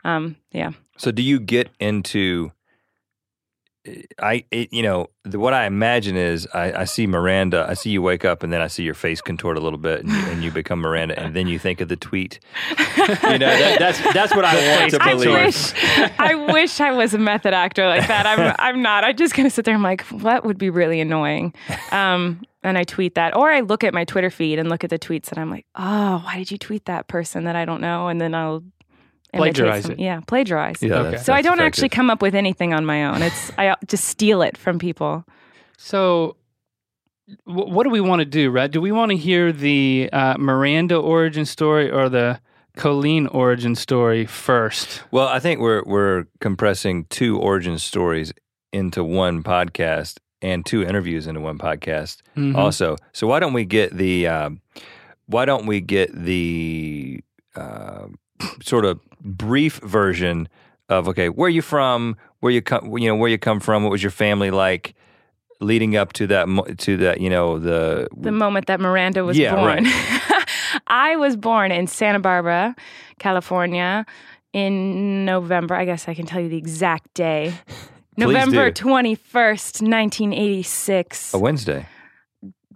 [0.03, 0.71] Um, yeah.
[0.97, 2.51] So do you get into?
[4.19, 7.65] I it, you know the, what I imagine is I, I see Miranda.
[7.67, 10.01] I see you wake up and then I see your face contort a little bit
[10.01, 12.39] and you, and you become Miranda and then you think of the tweet.
[12.69, 15.31] You know that, that's that's what I want to I believe.
[15.31, 15.73] wish,
[16.19, 18.25] I wish I was a method actor like that.
[18.25, 19.03] I'm, I'm not.
[19.03, 19.75] I just kind of sit there.
[19.75, 21.53] I'm like, what would be really annoying?
[21.91, 24.89] Um, and I tweet that, or I look at my Twitter feed and look at
[24.89, 27.81] the tweets, and I'm like, oh, why did you tweet that person that I don't
[27.81, 28.07] know?
[28.07, 28.63] And then I'll
[29.37, 29.99] Plagiarize some- it.
[29.99, 30.81] Yeah, plagiarize.
[30.81, 31.03] Yeah, Okay.
[31.03, 33.21] that's- So I don't actually come up with anything on my own.
[33.21, 35.23] It's I just steal it from people.
[35.77, 36.37] So,
[37.45, 38.71] wh- what do we want to do, Rhett?
[38.71, 42.39] Do we want to hear the uh, Miranda origin story or the
[42.77, 45.03] Colleen origin story first?
[45.11, 48.33] Well, I think we're we're compressing two origin stories
[48.73, 52.17] into one podcast and two interviews into one podcast.
[52.37, 52.55] Mhm.
[52.55, 54.61] Also, so why don't we get the um,
[55.27, 57.21] why don't we get the
[57.55, 58.07] uh,
[58.61, 60.47] sort of brief version
[60.87, 63.91] of okay, where you from, where you come, you know, where you come from, what
[63.91, 64.93] was your family like,
[65.59, 69.37] leading up to that mo- to that, you know, the the moment that Miranda was
[69.37, 69.85] Yeah, born.
[70.87, 72.75] I was born in Santa Barbara,
[73.19, 74.05] California
[74.53, 75.75] in November.
[75.75, 77.53] I guess I can tell you the exact day.
[78.17, 81.33] November 21st, 1986.
[81.33, 81.85] a Wednesday.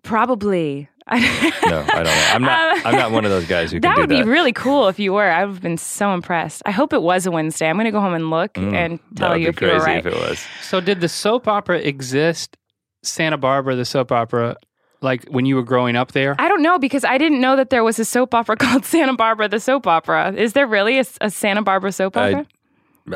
[0.03, 0.89] Probably.
[1.11, 2.25] No, I don't know.
[2.33, 2.77] I'm not.
[2.77, 3.87] Um, I'm not one of those guys who do.
[3.87, 5.29] that can would do be really cool if you were.
[5.29, 6.61] I've been so impressed.
[6.65, 7.67] I hope it was a Wednesday.
[7.69, 10.05] I'm going to go home and look Mm, and tell you if you were right.
[10.05, 10.39] if it was.
[10.61, 12.57] So, did the soap opera exist?
[13.03, 14.57] Santa Barbara, the soap opera,
[15.01, 16.35] like when you were growing up there?
[16.37, 19.13] I don't know because I didn't know that there was a soap opera called Santa
[19.15, 20.33] Barbara the soap opera.
[20.33, 22.47] Is there really a, a Santa Barbara soap I- opera?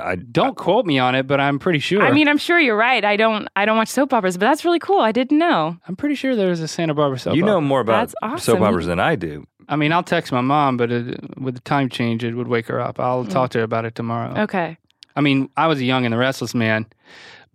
[0.02, 2.02] I Don't quote me on it, but I'm pretty sure.
[2.04, 3.04] I mean, I'm sure you're right.
[3.04, 5.00] I don't I don't watch soap operas, but that's really cool.
[5.02, 5.78] I didn't know.
[5.88, 7.38] I'm pretty sure there was a Santa Barbara soap opera.
[7.38, 7.62] you know opera.
[7.62, 9.46] more about That's soap operas than I do.
[9.70, 12.68] I mean, I'll text my mom, but it, with the time change, it would wake
[12.68, 13.00] her up.
[13.00, 14.42] I'll talk to her about it tomorrow.
[14.44, 14.78] Okay.
[15.16, 16.86] I mean, I was a young and the restless man,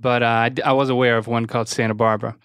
[0.00, 2.36] but uh, I, d- I was aware of one called Santa Barbara.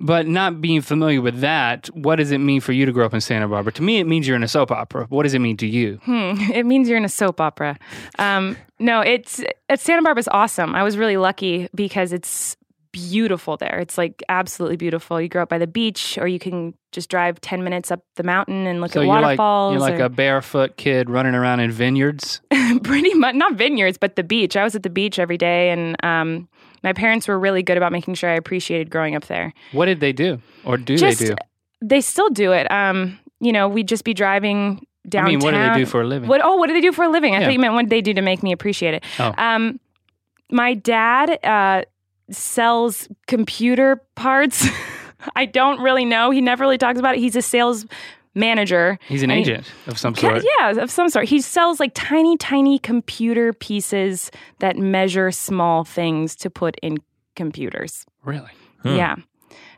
[0.00, 3.14] But not being familiar with that, what does it mean for you to grow up
[3.14, 3.72] in Santa Barbara?
[3.74, 5.06] To me, it means you're in a soap opera.
[5.08, 6.00] What does it mean to you?
[6.04, 7.78] Hmm, it means you're in a soap opera.
[8.18, 10.74] Um, no, it's, it's Santa Barbara's awesome.
[10.74, 12.56] I was really lucky because it's
[12.90, 13.78] beautiful there.
[13.78, 15.20] It's like absolutely beautiful.
[15.20, 18.22] You grow up by the beach, or you can just drive ten minutes up the
[18.22, 19.72] mountain and look So at you're like waterfalls.
[19.72, 22.40] you're like or- a barefoot kid running around in vineyards.
[22.84, 24.56] pretty much not vineyards, but the beach.
[24.56, 26.48] I was at the beach every day, and um,
[26.84, 29.52] my parents were really good about making sure I appreciated growing up there.
[29.72, 31.34] What did they do, or do Just they do?
[31.82, 32.70] They still do it.
[32.70, 35.28] Um, you know, we'd just be driving I downtown.
[35.30, 36.28] mean, what do they do for a living?
[36.28, 36.40] What?
[36.44, 37.34] Oh, what do they do for a living?
[37.34, 37.46] I Yeah.
[37.46, 39.04] thought you meant what did they do to make me appreciate it.
[39.18, 39.34] Oh.
[39.36, 39.80] Um,
[40.50, 41.82] my dad uh,
[42.30, 44.66] sells computer parts.
[45.36, 46.30] I don't really know.
[46.30, 47.20] He never really talks about it.
[47.20, 47.86] He's a sales
[48.34, 48.98] manager.
[49.08, 50.44] He's an I mean, agent of some Yeah, sort.
[50.58, 51.26] yeah, of some sort.
[51.28, 56.98] He sells like tiny, tiny computer pieces that measure small things to put in
[57.36, 58.04] computers.
[58.24, 58.50] Really?
[58.82, 58.96] Hmm.
[58.96, 59.16] Yeah.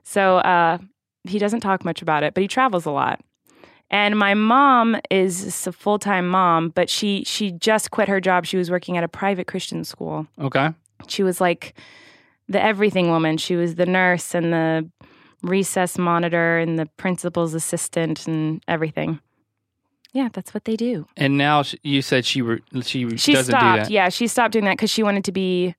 [0.02, 0.78] So uh,
[1.24, 3.20] he doesn't talk much about it, but he travels a lot.
[3.90, 8.44] And my mom is a full time mom, but she she just quit her job.
[8.44, 10.26] She was working at a private Christian school.
[10.40, 10.70] Okay.
[11.06, 11.74] She was like
[12.48, 13.36] the everything woman.
[13.36, 14.90] She was the nurse and the
[15.42, 19.20] recess monitor and the principal's assistant and everything.
[20.12, 21.06] Yeah, that's what they do.
[21.16, 23.76] And now sh- you said she re- she, She doesn't stopped.
[23.76, 23.90] do that.
[23.90, 25.74] Yeah, she stopped doing that because she wanted to be,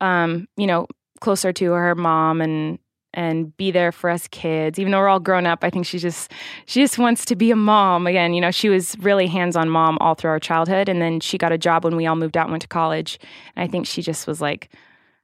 [0.00, 0.86] um, you know,
[1.20, 2.78] closer to her mom and
[3.16, 4.76] and be there for us kids.
[4.78, 6.30] Even though we're all grown up, I think she just
[6.66, 8.34] she just wants to be a mom again.
[8.34, 11.38] You know, she was really hands on mom all through our childhood, and then she
[11.38, 13.18] got a job when we all moved out and went to college.
[13.56, 14.68] And I think she just was like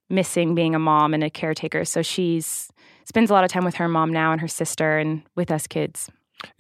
[0.09, 1.85] missing being a mom and a caretaker.
[1.85, 2.71] So she's
[3.11, 5.67] spends a lot of time with her mom now and her sister and with us
[5.67, 6.09] kids.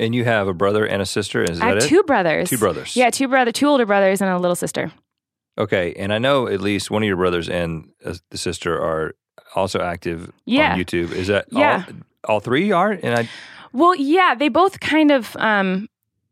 [0.00, 1.42] And you have a brother and a sister.
[1.44, 1.88] Is I that have it?
[1.88, 2.50] two brothers.
[2.50, 2.96] Two brothers.
[2.96, 4.90] Yeah, two brother, two older brothers and a little sister.
[5.56, 9.14] Okay, and I know at least one of your brothers and uh, the sister are
[9.54, 10.72] also active Yeah.
[10.72, 11.12] on YouTube.
[11.12, 11.84] Is that Yeah.
[11.86, 11.94] all?
[12.34, 13.28] All three are, and I
[13.72, 15.88] Well, yeah, they both kind of um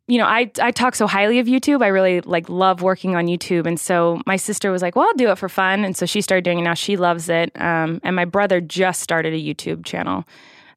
[0.09, 1.83] you know, I I talk so highly of YouTube.
[1.83, 5.15] I really like love working on YouTube, and so my sister was like, "Well, I'll
[5.15, 6.63] do it for fun," and so she started doing it.
[6.63, 7.53] Now she loves it.
[7.61, 10.25] Um, and my brother just started a YouTube channel.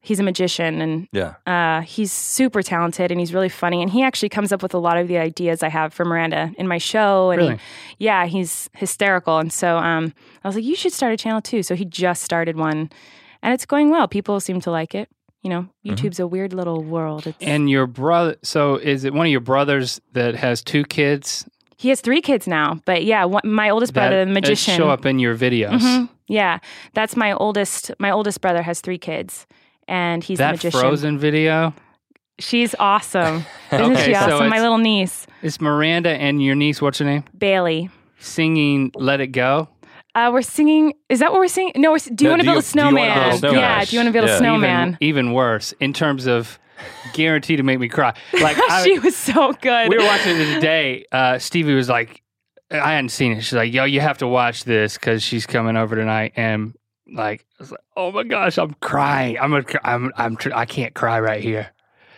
[0.01, 1.35] He's a magician, and yeah.
[1.45, 3.81] uh, he's super talented, and he's really funny.
[3.81, 6.51] And he actually comes up with a lot of the ideas I have for Miranda
[6.57, 7.31] in my show.
[7.31, 7.59] And he-
[7.99, 9.37] yeah, he's hysterical.
[9.37, 10.13] And so um,
[10.43, 12.89] I was like, "You should start a channel too." So he just started one,
[13.41, 14.09] and it's going well.
[14.09, 15.07] People seem to like it.
[15.41, 17.25] You know, YouTube's a weird little world.
[17.27, 21.45] It's, And your brother, so is it one of your brothers that has two kids
[21.77, 24.77] he has three kids now, but yeah, one, my oldest brother, that the magician.
[24.77, 25.79] show up in your videos?
[25.81, 26.09] Mhm.
[26.27, 26.59] Yeah,
[26.93, 27.89] that's my oldest.
[27.97, 29.47] My oldest brother has three kids,
[29.87, 30.79] and he's That magician.
[30.79, 31.73] Frozen video
[32.37, 33.45] She's awesome.
[33.71, 34.49] Isn't Okay, she so awesome?
[34.49, 37.89] my little niece, It's Miranda and your niece, what's her name, Bailey.
[38.19, 39.67] singing "Let It Go"?
[40.13, 40.93] Uh, we're singing.
[41.09, 41.73] Is that what we're singing?
[41.77, 43.37] No, we're, do you No, want to build you- a do build a snowman?
[43.37, 43.59] snowman?
[43.59, 44.35] Yeah, do you want to build Yeah.
[44.35, 44.87] a snowman?
[44.89, 46.59] Even, even worse in terms of
[47.13, 48.13] guaranteed to make me cry.
[48.33, 49.89] Like I, she was so good.
[49.89, 51.05] we were watching it today.
[51.11, 52.21] Uh, Stevie was like,
[52.71, 53.41] I hadn't seen it.
[53.41, 56.73] She's like, "Yo, you have to watch this because she's coming over tonight." And
[57.13, 59.37] like, I was like, "Oh my gosh, I'm crying.
[59.39, 61.69] I'm a, I'm, I'm, tr- I can't cry right here."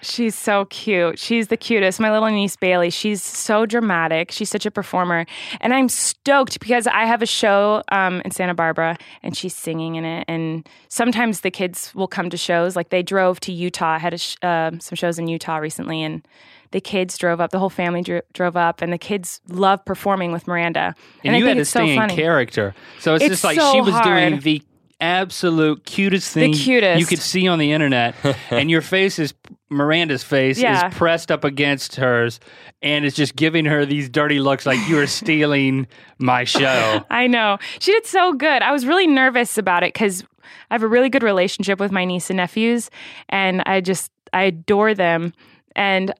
[0.03, 1.17] She's so cute.
[1.17, 1.99] She's the cutest.
[1.99, 2.89] My little niece Bailey.
[2.89, 4.31] She's so dramatic.
[4.31, 5.25] She's such a performer,
[5.61, 9.95] and I'm stoked because I have a show um, in Santa Barbara, and she's singing
[9.95, 10.25] in it.
[10.27, 12.75] And sometimes the kids will come to shows.
[12.75, 13.95] Like they drove to Utah.
[13.95, 16.25] I had a sh- uh, some shows in Utah recently, and
[16.71, 17.51] the kids drove up.
[17.51, 20.95] The whole family dro- drove up, and the kids love performing with Miranda.
[21.23, 22.15] And, I you had to it's so stay in funny.
[22.15, 24.61] character, so it's, It's just like so she was doing the
[24.99, 26.99] absolute cutest thing cutest.
[26.99, 28.15] you could see on the internet,
[28.51, 29.33] and your face is
[29.69, 30.87] Miranda's face Yeah.
[30.87, 32.39] is pressed up against hers,
[32.81, 35.87] and it's just giving her these dirty looks, like you are stealing
[36.19, 37.03] my show.
[37.09, 37.57] I know.
[37.79, 38.61] She did so good.
[38.61, 40.23] I was really nervous about it because
[40.69, 42.89] I have a really good relationship with my niece and nephews,
[43.29, 45.33] and I just I adore them,
[45.75, 46.13] and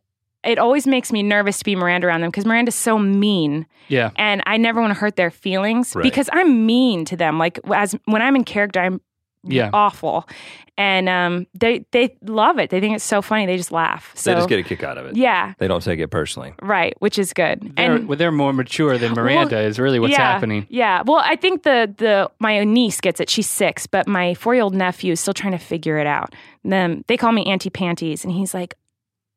[0.44, 4.12] it always makes me nervous to be Miranda around them because Miranda's so mean, Yeah.
[4.18, 6.04] and I never want to hurt their feelings Right.
[6.04, 7.38] because I'm mean to them.
[7.40, 9.02] Like as when I'm in character, I'm
[9.46, 9.70] Yeah.
[9.74, 10.28] awful,
[10.78, 12.70] and um, they they love it.
[12.70, 13.46] They think it's so funny.
[13.46, 14.12] They just laugh.
[14.16, 15.16] So they just get a kick out of it.
[15.18, 16.54] yeah, They don't take it personally.
[16.62, 17.74] right, which is good.
[17.76, 20.66] They're, well, they're more mature than Miranda is really what's yeah, happening.
[20.70, 21.04] Yeah.
[21.06, 23.30] Well, I think the the my niece gets it.
[23.30, 26.34] She's six, but my four year old nephew is still trying to figure it out.
[26.64, 28.76] And then they call me Auntie Panties, and he's like,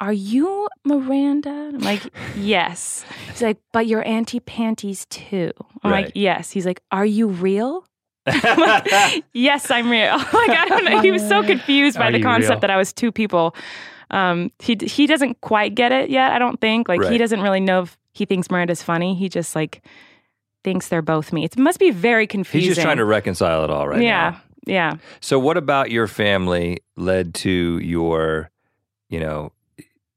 [0.00, 2.02] "Are you Miranda?" I'm like,
[2.36, 6.04] "Yes." He's like, "But you're Auntie Panties too." I'm Right.
[6.06, 7.84] like, "Yes." He's like, "Are you real?"
[8.26, 10.16] I'm like, yes, I'm real.
[10.16, 11.00] like I don't know.
[11.00, 12.60] He was so confused by Are the concept real?
[12.60, 13.54] that I was two people.
[14.10, 16.32] Um, he he doesn't quite get it yet.
[16.32, 16.88] I don't think.
[16.88, 19.14] Like he doesn't really know if he thinks Miranda's funny.
[19.14, 19.82] He just like
[20.64, 21.44] thinks they're both me.
[21.44, 22.66] It must be very confusing.
[22.68, 24.04] He's just trying to reconcile it all right now.
[24.04, 24.40] yeah, now.
[24.66, 24.96] Yeah.
[25.20, 28.50] So, what about your family led to your,
[29.08, 29.52] you know,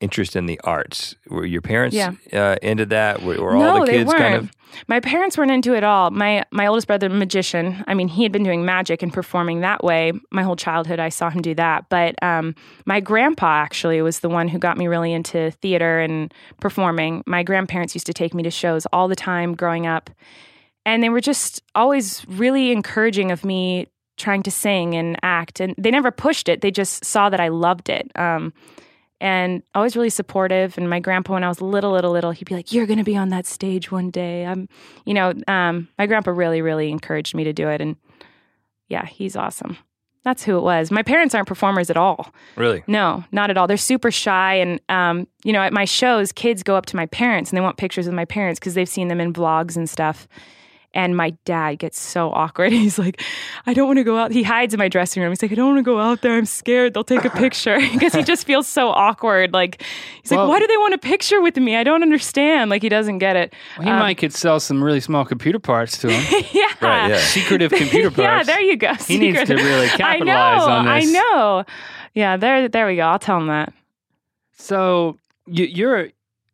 [0.01, 1.15] interest in the arts?
[1.29, 2.13] Were your parents Yeah.
[2.31, 3.21] uh, into that?
[3.21, 4.19] Were, were no, all the they kids weren't.
[4.19, 4.51] kind of?
[4.87, 6.11] My parents weren't into it all.
[6.11, 7.83] My my oldest brother, magician.
[7.87, 10.99] I mean, he had been doing magic and performing that way my whole childhood.
[10.99, 11.89] I saw him do that.
[11.89, 12.53] But um,
[12.85, 17.23] my grandpa actually was the one who got me really into theater and performing.
[17.25, 20.11] My grandparents used to take me to shows all the time growing up,
[20.85, 25.59] and they were just always really encouraging of me trying to sing and act.
[25.59, 26.61] And they never pushed it.
[26.61, 28.11] They just saw that I loved it.
[28.15, 28.53] Um,
[29.21, 30.77] and always really supportive.
[30.77, 33.03] And my grandpa, when I was little, little, little, he'd be like, "You're going to
[33.03, 34.67] be on that stage one day." I'm,
[35.05, 37.95] you know, um, my grandpa really, really encouraged me to do it, and
[38.87, 39.77] yeah, he's awesome.
[40.23, 40.91] That's who it was.
[40.91, 42.33] My parents aren't performers at all.
[42.57, 42.83] Really?
[42.87, 43.67] No, not at all.
[43.67, 47.05] They're super shy, and um, you know, at my shows, kids go up to my
[47.05, 49.89] parents and they want pictures with my parents because they've seen them in vlogs and
[49.89, 50.27] stuff.
[50.91, 52.71] And my dad gets so awkward.
[52.73, 53.21] He's like,
[53.67, 54.31] I don't want to go out.
[54.31, 55.31] He hides in my dressing room.
[55.31, 56.35] He's like, I don't want to go out there.
[56.35, 59.53] I'm scared they'll take a picture because he just feels so awkward.
[59.53, 59.83] Like,
[60.23, 61.75] he's Well- like, why do they want a picture with me?
[61.75, 62.71] I don't understand.
[62.71, 63.53] Like, he doesn't get it.
[63.77, 66.45] Well, he Um, might could sell some really small computer parts to him.
[66.53, 66.65] yeah.
[66.81, 67.17] Right, yeah.
[67.19, 68.17] Secretive computer parts.
[68.19, 68.93] yeah, there you go.
[68.95, 70.25] He needs to Secret- really I capitalize
[70.65, 71.07] know, on this.
[71.07, 71.63] I know.
[72.15, 73.03] Yeah, there, there we go.
[73.03, 73.71] I'll tell him that.
[74.53, 76.09] So you, your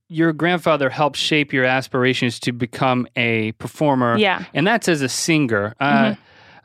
[0.07, 4.17] your grandfather helped shape your aspirations to become a performer.
[4.17, 4.45] Yeah.
[4.53, 5.73] and that's as a singer.
[5.79, 6.15] Uh,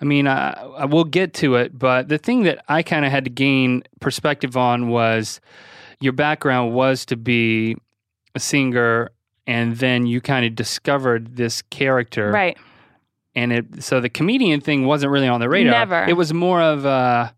[0.00, 3.10] I mean, I, I will get to it, but the thing that I kind of
[3.10, 5.40] had to gain perspective on was
[6.00, 7.76] your background was to be
[8.34, 9.10] a singer,
[9.46, 12.56] and then you kind of discovered this character, Right.
[13.34, 15.72] and it so the comedian thing wasn't really on the radar.
[15.72, 16.04] Never.
[16.08, 17.30] It was more of uh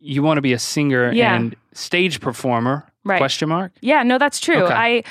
[0.00, 1.34] you want to be a singer Yeah.
[1.34, 2.84] and stage performer?
[3.04, 3.18] Right.
[3.18, 3.72] Question mark.
[3.80, 4.64] Yeah, no, that's true.
[4.64, 5.02] Okay.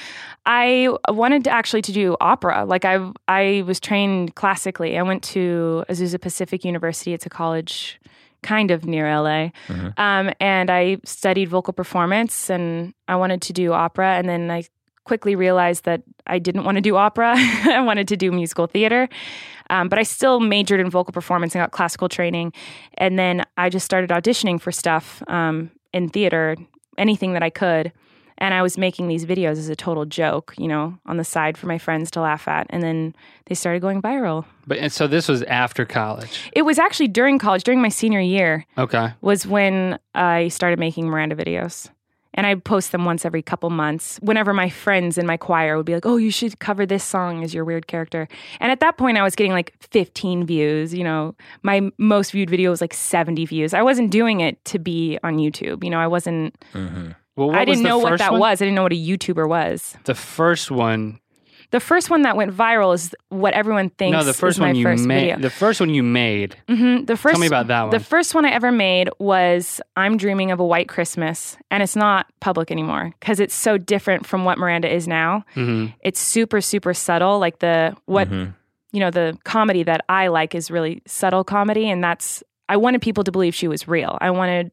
[0.46, 2.66] I I wanted to actually to do opera.
[2.66, 4.98] Like I I was trained classically.
[4.98, 7.14] I went to Azusa Pacific University.
[7.14, 8.00] It's a college
[8.44, 9.50] kind of near LA.
[9.98, 14.64] Um, and I studied vocal performance and I wanted to do opera and then I
[15.06, 17.34] quickly realized that I didn't want to do opera.
[17.38, 19.10] I wanted to do musical theater.
[19.70, 22.54] Um, but I still majored in vocal performance and got classical training.
[22.98, 26.56] And then I just started auditioning for stuff um, in theater,
[26.98, 27.92] anything that I could.
[28.40, 31.58] And I was making these videos as a total joke, you know, on the side
[31.58, 32.68] for my friends to laugh at.
[32.70, 33.16] And then
[33.48, 34.46] they started going viral.
[34.68, 36.52] But and so this was after college.
[36.54, 39.12] It was actually during college, during my senior year, Okay.
[39.22, 41.90] was when I started making Miranda videos.
[42.38, 44.20] And I post them once every couple months.
[44.22, 47.44] Whenever my friends in my choir would be like, "Oh, you should cover this song
[47.44, 48.28] as your weird character."
[48.60, 50.94] And at that point, I was getting like 15 views.
[50.94, 53.74] You know, my most viewed video was like 70 views.
[53.74, 55.84] I wasn't doing it to be on YouTube.
[55.84, 56.56] You know, I wasn't.
[56.74, 57.12] Mm-hmm.
[57.36, 58.40] Well, what I didn't the know what that one?
[58.40, 58.62] was.
[58.62, 59.98] I didn't know what a YouTuber was.
[60.06, 61.20] The first one.
[61.72, 64.14] The first one that went viral is what everyone thinks.
[64.14, 65.42] No, the first one you first made.
[65.42, 66.56] The first one you made.
[66.70, 67.34] hmm The first.
[67.34, 67.90] Tell me about that one.
[67.92, 71.96] The first one I ever made was "I'm Dreaming of a White Christmas," and it's
[71.96, 75.44] not public anymore because it's so different from what Miranda is now.
[75.56, 77.40] hmm It's super, super subtle.
[77.40, 78.52] Like the what Mm-hmm.
[78.94, 83.02] you know, the comedy that I like is really subtle comedy, and that's I wanted
[83.02, 84.18] people to believe she was real.
[84.22, 84.72] I wanted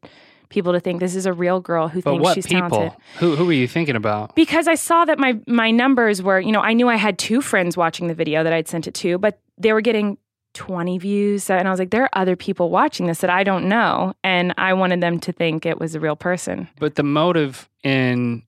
[0.48, 2.68] people to think this is a real girl who But thinks what she's people?
[2.70, 2.98] talented.
[3.18, 4.34] Who who were you thinking about?
[4.34, 7.40] Because I saw that my my numbers were, you know, I knew I had two
[7.40, 10.18] friends watching the video that I'd sent it to, but they were getting
[10.54, 13.68] 20 views and I was like there are other people watching this that I don't
[13.68, 16.68] know and I wanted them to think it was a real person.
[16.78, 18.44] But the motive in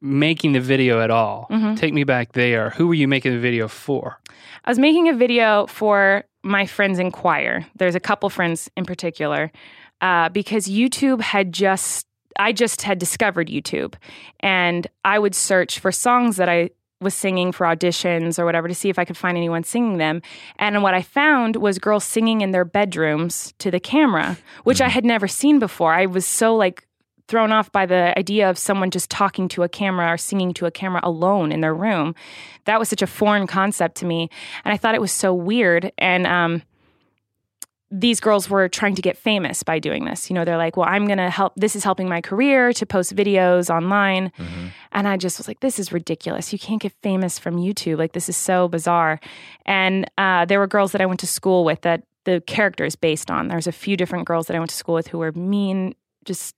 [0.00, 1.46] making the video at all.
[1.50, 1.76] Mhm.
[1.78, 2.70] Take me back there.
[2.70, 4.18] Who were you making the video for?
[4.64, 7.64] I was making a video for my friends in choir.
[7.76, 9.50] There's a couple friends in particular
[10.04, 12.06] uh, because YouTube had just,
[12.38, 13.94] I just had discovered YouTube
[14.40, 18.74] and I would search for songs that I was singing for auditions or whatever to
[18.74, 20.20] see if I could find anyone singing them.
[20.58, 24.88] And what I found was girls singing in their bedrooms to the camera, which I
[24.90, 25.94] had never seen before.
[25.94, 26.86] I was so like
[27.26, 30.66] thrown off by the idea of someone just talking to a camera or singing to
[30.66, 32.14] a camera alone in their room.
[32.66, 34.28] That was such a foreign concept to me.
[34.66, 35.92] And I thought it was so weird.
[35.96, 36.62] And um,
[37.96, 40.28] these girls were trying to get famous by doing this.
[40.28, 41.52] You know, they're like, well, I'm going to help.
[41.54, 44.32] This is helping my career to post videos online.
[44.90, 46.52] And I just was like, this is ridiculous.
[46.52, 47.98] You can't get famous from YouTube.
[47.98, 49.20] Like, this is so bizarre.
[49.64, 52.96] And uh, there were girls that I went to school with that the character is
[52.96, 53.48] based on.
[53.48, 55.94] There's a few different girls that I went to school with who were mean,
[56.24, 56.56] just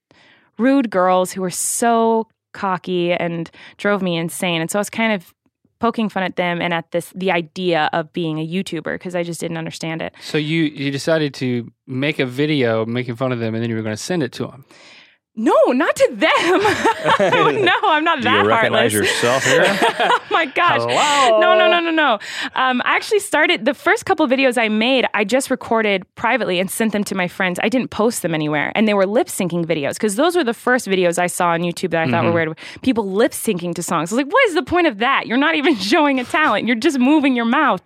[0.58, 4.62] rude girls who were so cocky and drove me insane.
[4.62, 5.34] And so I was kind of
[5.86, 9.22] poking fun at them and at this the idea of being a YouTuber because I
[9.22, 10.14] just didn't understand it.
[10.20, 13.76] So you you decided to make a video making fun of them, and then you
[13.76, 14.64] were going to send it to them.
[15.38, 16.60] No, not to them.
[17.64, 18.94] no, I'm not Do that you recognize heartless.
[18.94, 19.64] yourself here?
[19.68, 20.80] oh my gosh.
[20.80, 21.40] Hello?
[21.40, 22.18] No, no, no, no, no.
[22.54, 26.58] Um, I actually started the first couple of videos I made, I just recorded privately
[26.58, 27.60] and sent them to my friends.
[27.62, 28.72] I didn't post them anywhere.
[28.74, 31.60] And they were lip syncing videos because those were the first videos I saw on
[31.60, 32.58] YouTube that I thought were weird.
[32.80, 34.10] People lip syncing to songs.
[34.12, 35.26] I was like, what is the point of that?
[35.26, 36.66] You're not even showing a talent.
[36.66, 37.82] You're just moving your mouth.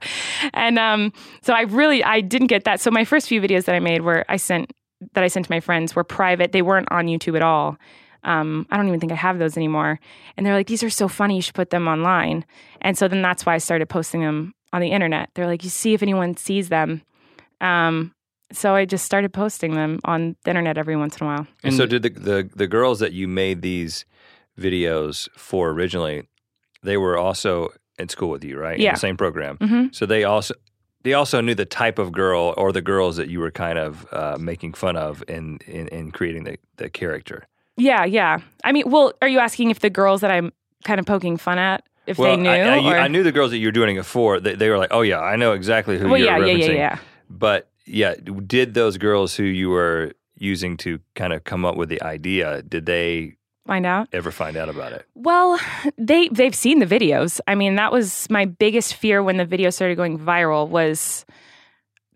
[0.55, 2.81] And um, so I really, I didn't get that.
[2.81, 4.73] So my first few videos that I made were, I sent,
[5.15, 6.53] that I sent to my friends were private.
[6.53, 7.77] They weren't on YouTube at all.
[8.23, 9.99] Um, I don't even think I have those anymore.
[10.37, 11.37] And they're like, these are so funny.
[11.37, 12.45] You should put them online.
[12.83, 15.31] And so then that's why I started posting them on the internet.
[15.35, 17.03] They're like, you see if anyone sees them.
[17.63, 18.13] Um,
[18.53, 21.47] so I just started posting them on the internet every once in a while.
[21.65, 24.05] And so did the, the the girls that you made these
[24.59, 26.29] videos for originally,
[26.83, 28.77] they were also in school with you, right?
[28.77, 28.93] In Yeah.
[28.95, 29.57] the same program.
[29.59, 30.55] hmm So they also
[31.03, 34.07] they also knew the type of girl or the girls that you were kind of
[34.13, 37.47] uh, making fun of in, in in creating the the character.
[37.77, 38.41] Yeah, yeah.
[38.65, 40.53] I mean, well, are you asking if the girls that I'm
[40.85, 42.51] kind of poking fun at, if well, they knew?
[42.51, 42.99] I, I?
[43.05, 44.41] I knew the girls that you were doing it for.
[44.41, 46.69] They, they were like, "Oh yeah, I know exactly who well, you're yeah, yeah, referencing."
[46.69, 46.99] yeah, yeah.
[47.29, 48.15] But yeah,
[48.47, 52.63] did those girls who you were using to kind of come up with the idea,
[52.63, 53.37] did they
[53.67, 54.09] Find out.
[54.13, 55.07] ever find out about it?
[55.15, 55.61] Well,
[55.99, 57.41] they they've seen the videos.
[57.47, 61.25] I mean, that was my biggest fear when the video started going viral was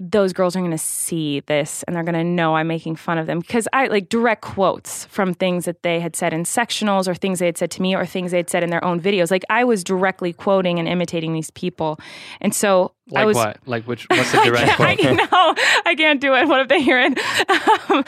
[0.01, 3.17] those girls are going to see this and they're going to know I'm making fun
[3.17, 7.07] of them because I like direct quotes from things that they had said in sectionals
[7.07, 9.01] or things they had said to me or things they had said in their own
[9.01, 9.31] videos.
[9.31, 12.01] Like I was directly quoting and imitating these people.
[12.41, 13.59] And so like I was what?
[13.67, 14.07] Like which?
[14.11, 15.17] What's the direct I, quote?
[15.17, 15.55] know
[15.87, 16.49] I can't do it.
[16.49, 17.19] What if they hear it?
[17.91, 18.05] Um,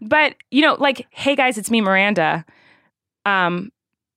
[0.00, 2.44] but you know, like, hey guys, it's me, Miranda.
[3.28, 3.70] Um,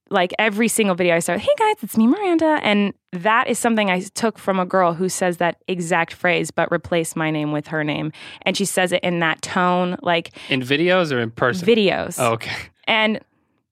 [0.09, 3.89] like every single video I start, hey guys, it's me, Miranda, and that is something
[3.89, 7.67] I took from a girl who says that exact phrase, but replaced my name with
[7.67, 11.65] her name, and she says it in that tone, like In videos or in person?
[11.65, 12.15] videos.
[12.19, 12.51] Oh, okay.
[12.87, 13.21] And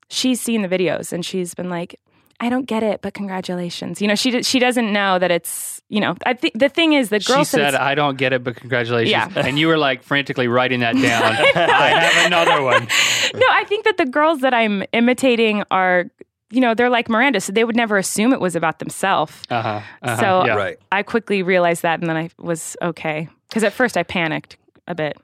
[0.09, 1.99] she's seen the videos and she's been like,
[2.39, 4.01] I don't get it, but congratulations.
[4.01, 6.15] You know, she she doesn't know that it's you know.
[6.25, 8.55] I think the thing is, the girl She said, said, "I don't get it, but
[8.55, 9.29] congratulations." Yeah.
[9.35, 11.01] And you were like frantically writing that down.
[11.55, 12.87] I have another one.
[13.35, 16.05] no, I think that the girls that I'm imitating are,
[16.51, 19.33] you know, they're like Miranda, so they would never assume it was about themselves.
[19.49, 19.81] Uh huh.
[20.01, 20.17] Uh-huh.
[20.21, 20.55] So- yeah.
[20.55, 20.77] Right.
[20.91, 24.95] I quickly realized that, and then I was okay because at first I panicked a
[24.95, 25.17] bit.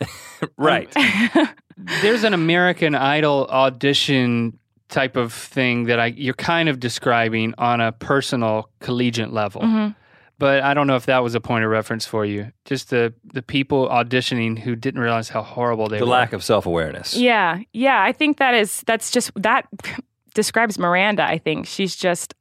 [0.56, 0.90] Right.
[2.02, 4.58] there's an American Idol audition
[4.90, 9.62] type of thing that I you're kind of describing on a personal collegiate level.
[9.62, 9.94] Mhm.
[10.38, 12.50] But I don't know if that was a point of reference for you.
[12.64, 16.06] Just the the people auditioning who didn't realize how horrible they the were.
[16.06, 17.14] The lack of self awareness.
[17.16, 19.66] Yeah, yeah, I think that is that's just that
[20.34, 21.24] describes Miranda.
[21.24, 22.34] I think she's just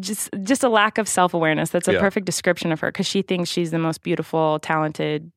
[0.00, 1.70] just just a lack of self awareness.
[1.70, 2.00] That's a Yeah.
[2.00, 5.30] perfect description of her because she thinks she's the most beautiful, talented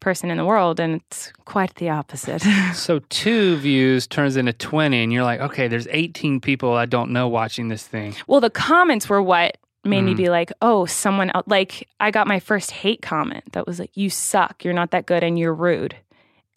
[0.00, 2.42] person in the world, and it's quite the opposite.
[2.74, 7.10] So two views turns into twenty, and you're like, okay, there's 18 people I don't
[7.10, 8.14] know watching this thing.
[8.26, 10.16] Well, the comments were what made me Mhm.
[10.16, 11.46] be like, oh, someone else.
[11.46, 15.06] Like, I got my first hate comment that was like, you suck, you're not that
[15.06, 15.96] good, and you're rude.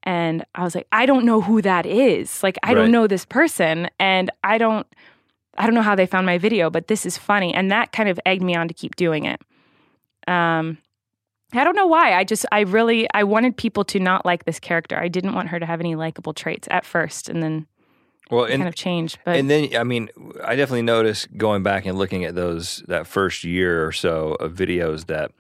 [0.03, 2.43] And I was like, I don't know who that is.
[2.43, 2.75] Like, I Right.
[2.75, 4.85] don't know this person, and I don't,
[5.57, 8.09] I don't know how they found my video, but this is funny, and that kind
[8.09, 9.39] of egged me on to keep doing it.
[10.27, 10.77] Um,
[11.53, 12.13] I don't know why.
[12.13, 14.97] I just, I really, I wanted people to not like this character.
[14.99, 17.67] I didn't want her to have any likable traits at first, and then
[18.31, 19.19] Well, and kind of changed.
[19.25, 20.09] But and then I mean,
[20.43, 24.53] I definitely noticed going back and looking at those that first year or so of
[24.53, 25.31] videos that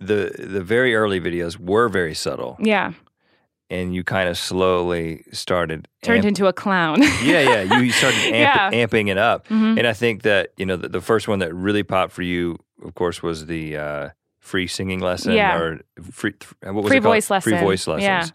[0.00, 2.92] the the very early videos were very subtle, yeah,
[3.70, 7.00] and you kind of slowly started turned amp- into a clown.
[7.22, 7.78] yeah, yeah.
[7.80, 8.86] You started amp- Yeah.
[8.86, 9.78] amping it up, Mhm.
[9.78, 12.58] and I think that you know the, the first one that really popped for you,
[12.84, 14.08] of course, was the uh,
[14.38, 15.56] free singing lesson Yeah.
[15.58, 17.14] or free what was Free it called?
[17.14, 18.02] voice Free voice lessons.
[18.02, 18.26] Yeah.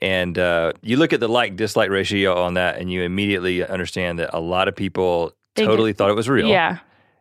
[0.00, 4.18] And uh, you look at the like dislike ratio on that, and you immediately understand
[4.18, 6.48] that a lot of people Think totally thought it was real.
[6.48, 6.78] Yeah.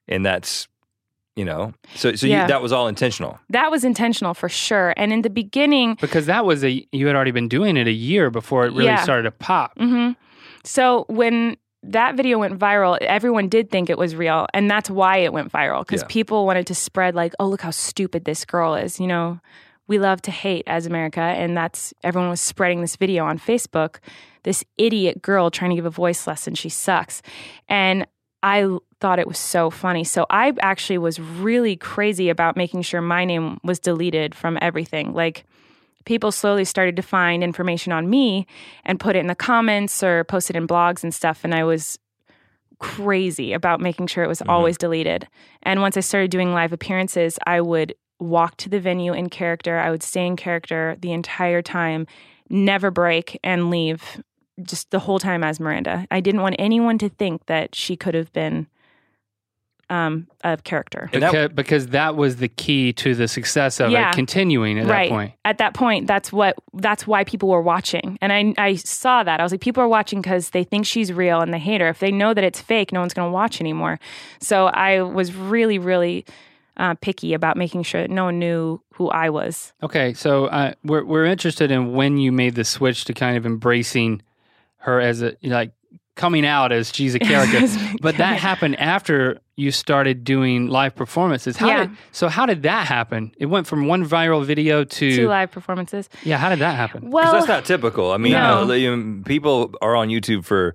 [0.07, 0.67] and that's
[1.37, 2.41] you know, so so Yeah.
[2.41, 3.39] you, that was all intentional.
[3.49, 4.93] That was intentional for sure.
[4.97, 7.91] And in the beginning, Because that was a you had already been doing it a
[7.93, 9.03] year before it really Yeah.
[9.03, 9.77] started to pop.
[9.77, 10.11] hmm
[10.63, 14.47] so when that video went viral, everyone did think it was real.
[14.53, 16.07] And that's why it went viral because Yeah.
[16.09, 18.99] people wanted to spread, like, oh, look how stupid this girl is.
[18.99, 19.39] You know,
[19.87, 21.21] we love to hate as America.
[21.21, 23.97] And that's everyone was spreading this video on Facebook.
[24.43, 26.55] This idiot girl trying to give a voice lesson.
[26.55, 27.21] She sucks.
[27.67, 28.05] And
[28.43, 30.03] I thought it was so funny.
[30.03, 35.13] So I actually was really crazy about making sure my name was deleted from everything.
[35.13, 35.45] Like,
[36.05, 38.47] people slowly started to find information on me
[38.85, 41.41] and put it in the comments or post it in blogs and stuff.
[41.43, 41.97] And I was
[42.79, 44.49] crazy about making sure it was mm-hmm.
[44.49, 45.27] always deleted.
[45.63, 49.77] And once I started doing live appearances, I would walk to the venue in character.
[49.77, 52.07] I would stay in character the entire time,
[52.49, 54.21] never break and leave
[54.61, 56.05] just the whole time as Miranda.
[56.11, 58.67] I didn't want anyone to think that she could have been
[59.91, 61.09] um, a character.
[61.11, 64.09] And that- because, because that was the key to the success of Yeah.
[64.09, 65.33] it continuing at right that point.
[65.45, 69.39] at that point that's what that's why people were watching and i i saw that
[69.41, 71.89] i was like people are watching because they think she's real and they hate her
[71.89, 73.99] if they know that it's fake no one's going to watch anymore
[74.39, 76.25] so i was really really
[76.77, 80.71] uh, picky about making sure that no one knew who i was Okay, so uh,
[80.85, 84.21] we're we're interested in when you made the switch to kind of embracing
[84.77, 85.71] her as a like
[86.21, 87.61] coming out as she's a character.
[88.01, 91.57] But that happened after you started doing live performances.
[91.57, 91.77] How Yeah.
[91.85, 93.31] did so how did that happen?
[93.37, 96.37] It went from one viral video to two live performances yeah.
[96.37, 96.99] How did that happen?
[97.11, 98.11] well that's not typical.
[98.11, 98.71] I mean, No.
[98.73, 100.73] you know, people are on YouTube for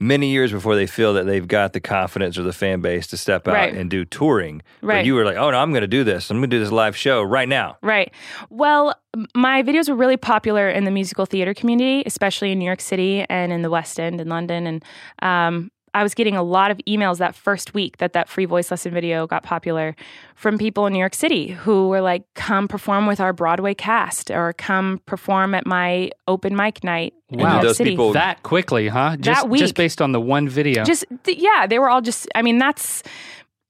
[0.00, 3.16] many years before they feel that they've got the confidence or the fan base to
[3.16, 3.74] step out Right.
[3.74, 4.62] and do touring.
[4.80, 4.98] Right.
[5.00, 6.30] But you were like, oh no, I'm going to do this.
[6.30, 7.78] I'm going to do this live show right now.
[7.82, 8.12] Right.
[8.48, 8.94] Well,
[9.34, 13.24] my videos were really popular in the musical theater community, especially in New York City
[13.28, 14.66] and in the West End in London.
[14.66, 14.84] And
[15.20, 18.70] um, I was getting a lot of emails that first week that that free voice
[18.70, 19.94] lesson video got popular
[20.34, 24.30] from people in New York City who were like, "Come perform with our Broadway cast,"
[24.30, 27.46] or "Come perform at my open mic night in Wow.
[27.46, 29.16] New York those City." people- that quickly, huh?
[29.18, 29.60] Just week.
[29.60, 30.84] just based on the one video.
[30.84, 32.28] just th- yeah, they were all just.
[32.34, 33.02] I mean, that's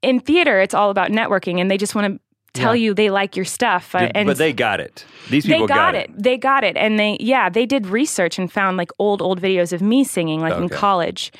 [0.03, 0.61] in theater.
[0.61, 2.21] It's all about networking, and they just want to
[2.55, 2.87] tell Yeah.
[2.87, 3.95] you they like your stuff.
[3.95, 5.05] uh, Did- and but they got it.
[5.29, 6.11] These people they got, it.
[6.16, 6.77] They got it.
[6.77, 10.41] And they, yeah, they did research and found like old, old videos of me singing,
[10.41, 11.31] like in college.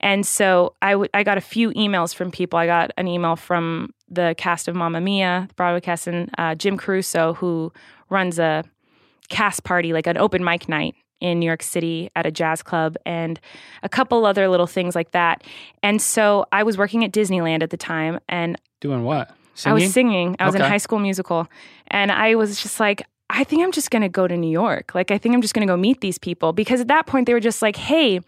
[0.00, 2.58] And so I, w- I got a few emails from people.
[2.58, 6.54] I got an email from the cast of Mamma Mia, the Broadway cast, and uh,
[6.54, 7.72] Jim Caruso, who
[8.08, 8.64] runs a
[9.28, 12.96] cast party, like an open mic night in New York City at a jazz club,
[13.04, 13.40] and
[13.82, 15.42] a couple other little things like that.
[15.82, 19.30] And so I was working at Disneyland at the time, and Doing what?
[19.66, 20.36] I was singing.
[20.38, 21.48] I was in High School Musical,
[21.88, 24.94] and I was just like, I think I'm just going to go to New York.
[24.94, 27.26] Like, I think I'm just going to go meet these people because at that point
[27.26, 28.20] they were just like, Hey,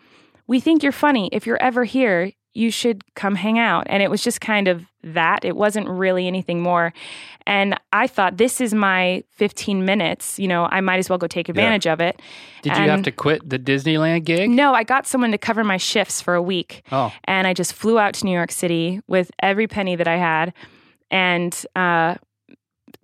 [0.51, 1.28] we think you're funny.
[1.30, 3.86] If you're ever here, you should come hang out.
[3.88, 5.44] And it was just kind of that.
[5.44, 6.92] It wasn't really anything more.
[7.46, 10.40] And I thought, this is my 15 minutes.
[10.40, 12.20] You know, I might as well go take advantage of it.
[12.62, 14.51] Did you have to quit the Disneyland gig?
[14.51, 17.72] No, I got someone to cover my shifts for a week Oh, and I just
[17.72, 20.53] flew out to New York City with every penny that I had,
[21.12, 22.16] and uh,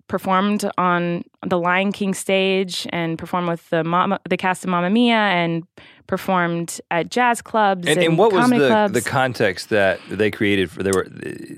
[0.07, 4.89] performed on the Lion King stage, and performed with the Mama, the cast of Mamma
[4.89, 5.63] Mia, and
[6.07, 8.93] performed at jazz clubs And, and, and what was the, clubs.
[8.93, 11.03] the context that they created for they were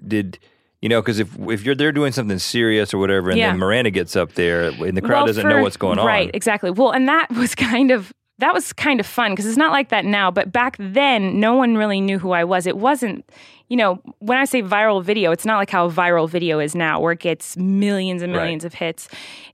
[0.08, 0.40] did
[0.82, 3.50] you know because if if you're they're doing something serious or whatever and Yeah.
[3.52, 6.08] then Miranda gets up there and the crowd Well, doesn't for- know what's going on
[6.08, 6.72] Right, exactly.
[6.72, 9.90] Well, and that was kind of that was kind of fun because it's not like
[9.90, 10.32] that now.
[10.32, 12.66] But back then, no one really knew who I was.
[12.68, 13.30] It wasn't,
[13.68, 17.00] you know, when I say viral video, it's not like how viral video is now,
[17.00, 18.42] where it gets millions and Right.
[18.44, 19.08] millions of hits.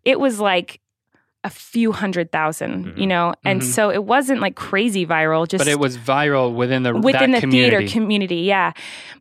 [0.04, 0.80] It was like
[1.44, 5.48] a few hundred 000 you know, and so it wasn't like crazy viral.
[5.48, 7.86] Just but it was viral within the within that the community.
[7.86, 8.72] theater community yeah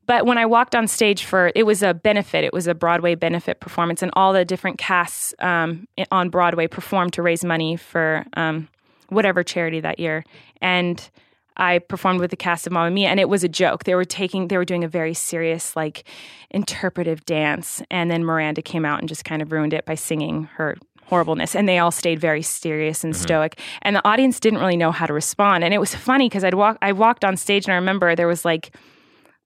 [0.07, 3.15] but when i walked on stage for it was a benefit it was a broadway
[3.15, 8.25] benefit performance and all the different casts um, on broadway performed to raise money for
[8.39, 8.69] um,
[9.09, 10.25] whatever charity that year.
[10.61, 11.09] And
[11.57, 13.85] I performed with the cast of Mamma Mia, and it was a joke.
[13.85, 16.05] They were taking, they were doing a very serious, like,
[16.51, 20.49] interpretive dance, and then Miranda came out and just kind of ruined it by singing
[20.55, 20.77] her
[21.07, 23.23] horribleness, and they all stayed very serious and mm-hmm.
[23.23, 26.43] stoic, and the audience didn't really know how to respond, and it was funny because
[26.43, 28.75] I'd walk, I walked on stage, and I remember there was like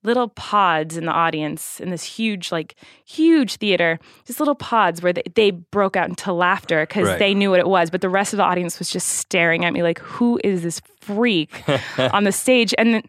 [0.09, 5.13] little pods in the audience in this huge, like huge theater, just little pods where
[5.13, 7.19] they, they broke out into laughter because Right.
[7.21, 7.91] they knew what it was.
[7.91, 10.81] But the rest of the audience was just staring at me like, who is this
[11.01, 11.63] freak
[11.99, 12.75] on the stage?
[12.79, 13.03] And then,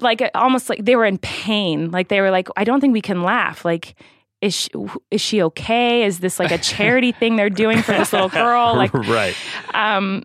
[0.00, 1.90] like almost like they were in pain.
[1.90, 3.64] Like they were like, I don't think we can laugh.
[3.64, 3.94] Like,
[4.44, 4.70] is she,
[5.10, 6.04] is she okay?
[6.04, 8.74] Is this like a charity thing they're doing for this little girl?
[8.84, 9.34] Like, right
[9.72, 10.24] um,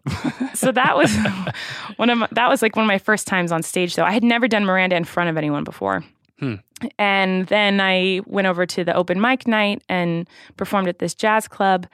[0.53, 1.15] so that was
[1.97, 3.95] one of my, that was like one of my first times on stage.
[3.95, 6.03] Though I had never done Miranda in front of anyone before.
[6.97, 11.47] And then I went over to the open mic night and performed at this jazz
[11.47, 11.88] club.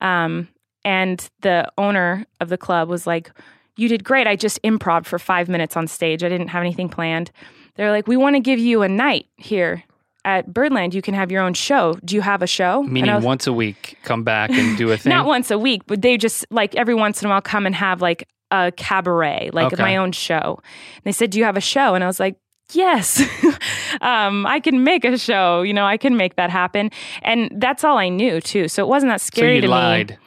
[0.00, 0.48] Um,
[0.84, 3.30] and the owner of the club was like,
[3.76, 4.26] "You did great.
[4.26, 6.24] I just improv for five minutes on stage.
[6.24, 7.30] I didn't have anything planned."
[7.76, 9.84] They're like, "We want to give you a night here."
[10.24, 11.94] At Birdland, you can have your own show.
[12.04, 12.82] Do you have a show?
[12.84, 15.10] Meaning was- once a week, come back and do a thing.
[15.10, 17.74] not once a week, but they just like every once in a while come and
[17.74, 19.82] have like a cabaret, like Okay.
[19.82, 20.60] my own show.
[20.96, 22.36] And they said, "Do you have a show?" And I was like,
[22.72, 23.20] "Yes,
[24.00, 25.62] um, I can make a show.
[25.62, 26.90] You know, I can make that happen."
[27.22, 30.18] And that's all I knew too, so it wasn't that so scary you to lied.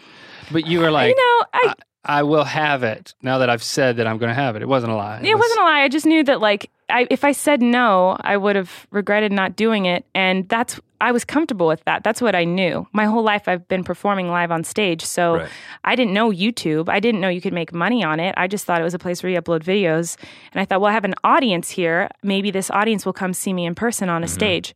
[0.51, 1.73] But you were like, You know, I,
[2.05, 3.13] I, I will have it.
[3.21, 5.21] Now that I've said that I'm going to have it, it wasn't a lie.
[5.21, 5.81] it wasn't a lie.
[5.81, 9.55] I just knew that like I, if I said no, I would have regretted not
[9.55, 10.05] doing it.
[10.13, 12.03] And that's I was comfortable with that.
[12.03, 12.87] That's what I knew.
[12.93, 15.03] My whole life I've been performing live on stage.
[15.03, 15.49] So Right.
[15.83, 16.89] I didn't know YouTube.
[16.89, 18.33] I didn't know you could make money on it.
[18.37, 20.17] I just thought it was a place where you upload videos.
[20.53, 22.09] And I thought, well, I have an audience here.
[22.23, 24.33] Maybe this audience will come see me in person on a mm-hmm.
[24.33, 24.75] stage.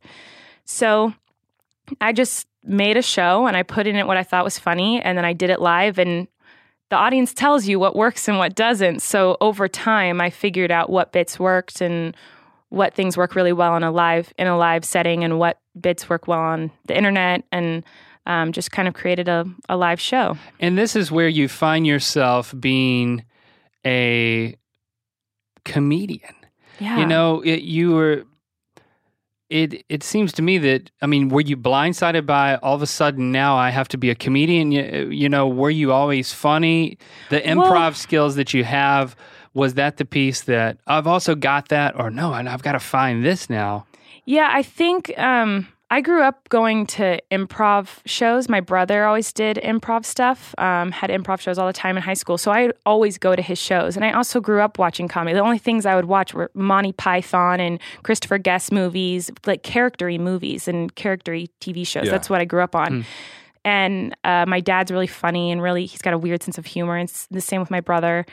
[0.64, 1.14] So
[2.00, 5.00] I just made a show and I put in it what I thought was funny
[5.00, 6.28] and then I did it live and
[6.90, 9.00] the audience tells you what works and what doesn't.
[9.00, 12.16] So over time I figured out what bits worked and
[12.68, 16.08] what things work really well in a live in a live setting and what bits
[16.08, 17.84] work well on the internet and
[18.26, 20.36] um, just kind of created a, a live show.
[20.58, 23.24] And this is where you find yourself being
[23.86, 24.56] a
[25.64, 26.34] comedian.
[26.78, 26.98] Yeah.
[26.98, 28.24] You know, it, you were.
[29.50, 32.86] It it seems to me that I mean, were you blindsided by all of a
[32.86, 34.70] sudden now I have to be a comedian?
[34.72, 36.96] You, you know, were you always funny?
[37.30, 39.16] The improv Well- skills that you have
[39.52, 42.78] was that the piece that I've also got that, or no, and I've got to
[42.78, 43.86] find this now.
[44.24, 48.48] Yeah, I think um, I grew up going to improv shows.
[48.48, 52.14] My brother always did improv stuff, um, had improv shows all the time in high
[52.14, 52.38] school.
[52.38, 53.96] So I would always go to his shows.
[53.96, 55.34] And I also grew up watching comedy.
[55.34, 60.18] The only things I would watch were Monty Python and Christopher Guest movies, like charactery
[60.18, 62.04] movies and charactery TV shows.
[62.04, 62.12] Yeah.
[62.12, 63.04] That's what I grew up on.
[63.64, 66.96] And uh, my dad's really funny and really, he's got a weird sense of humor.
[66.96, 68.26] And it's the same with my brother.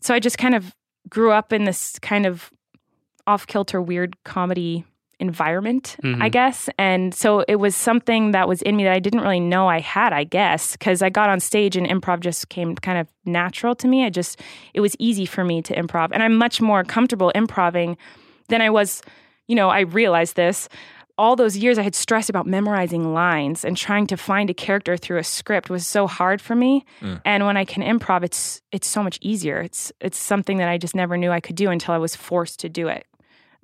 [0.00, 0.74] So I just kind of
[1.08, 2.50] grew up in this kind of
[3.28, 4.84] off kilter, weird comedy
[5.20, 6.32] environment, I Mhm.
[6.32, 6.68] guess.
[6.78, 9.80] And so it was something that was in me that I didn't really know I
[9.80, 13.74] had, I guess, because I got on stage and improv just came kind of natural
[13.76, 14.04] to me.
[14.04, 14.40] I just,
[14.74, 16.10] it was easy for me to improv.
[16.12, 17.96] And I'm much more comfortable improving
[18.48, 19.02] than I was,
[19.48, 20.68] you know, I realized this.
[21.16, 24.96] All those years I had stressed about memorizing lines and trying to find a character
[24.96, 26.84] through a script was so hard for me.
[27.24, 29.58] And when I can improv, it's it's so much easier.
[29.60, 32.60] It's it's something that I just never knew I could do until I was forced
[32.60, 33.04] to do it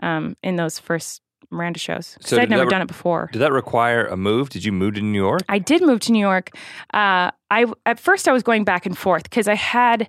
[0.03, 2.17] um, in those first Miranda shows.
[2.21, 3.29] 'Cause So I'd never re- done it before.
[3.33, 4.49] Did that require a move?
[4.51, 5.43] Did you move to New York?
[5.49, 6.51] I did move to New York.
[6.93, 10.09] Uh, I at first I was going back and forth because I had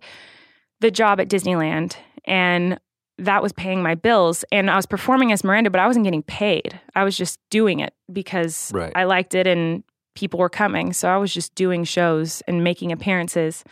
[0.82, 2.80] the job at Disneyland and
[3.18, 6.24] that was paying my bills and I was performing as Miranda, but I wasn't getting
[6.24, 6.80] paid.
[6.96, 8.92] I was just doing it because Right.
[8.96, 9.84] I liked it and
[10.16, 10.92] people were coming.
[10.92, 13.64] So I was just doing shows and making appearances.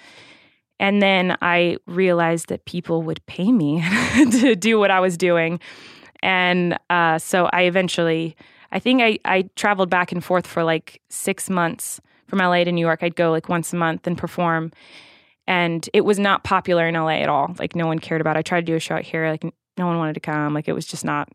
[0.80, 3.82] And then I realized that people would pay me
[4.42, 5.60] to do what I was doing.
[6.24, 8.38] And uh, so I eventually,
[8.72, 12.72] I think I, I traveled back and forth for like six months from LA to
[12.72, 13.04] New York.
[13.04, 14.72] I'd go like once a month and perform.
[15.48, 17.54] And it was not popular in LA at all.
[17.60, 18.40] Like no one cared about it.
[18.40, 19.30] I tried to do a show out here.
[19.30, 19.44] Like
[19.78, 20.54] no one wanted to come.
[20.54, 21.28] Like it was just not,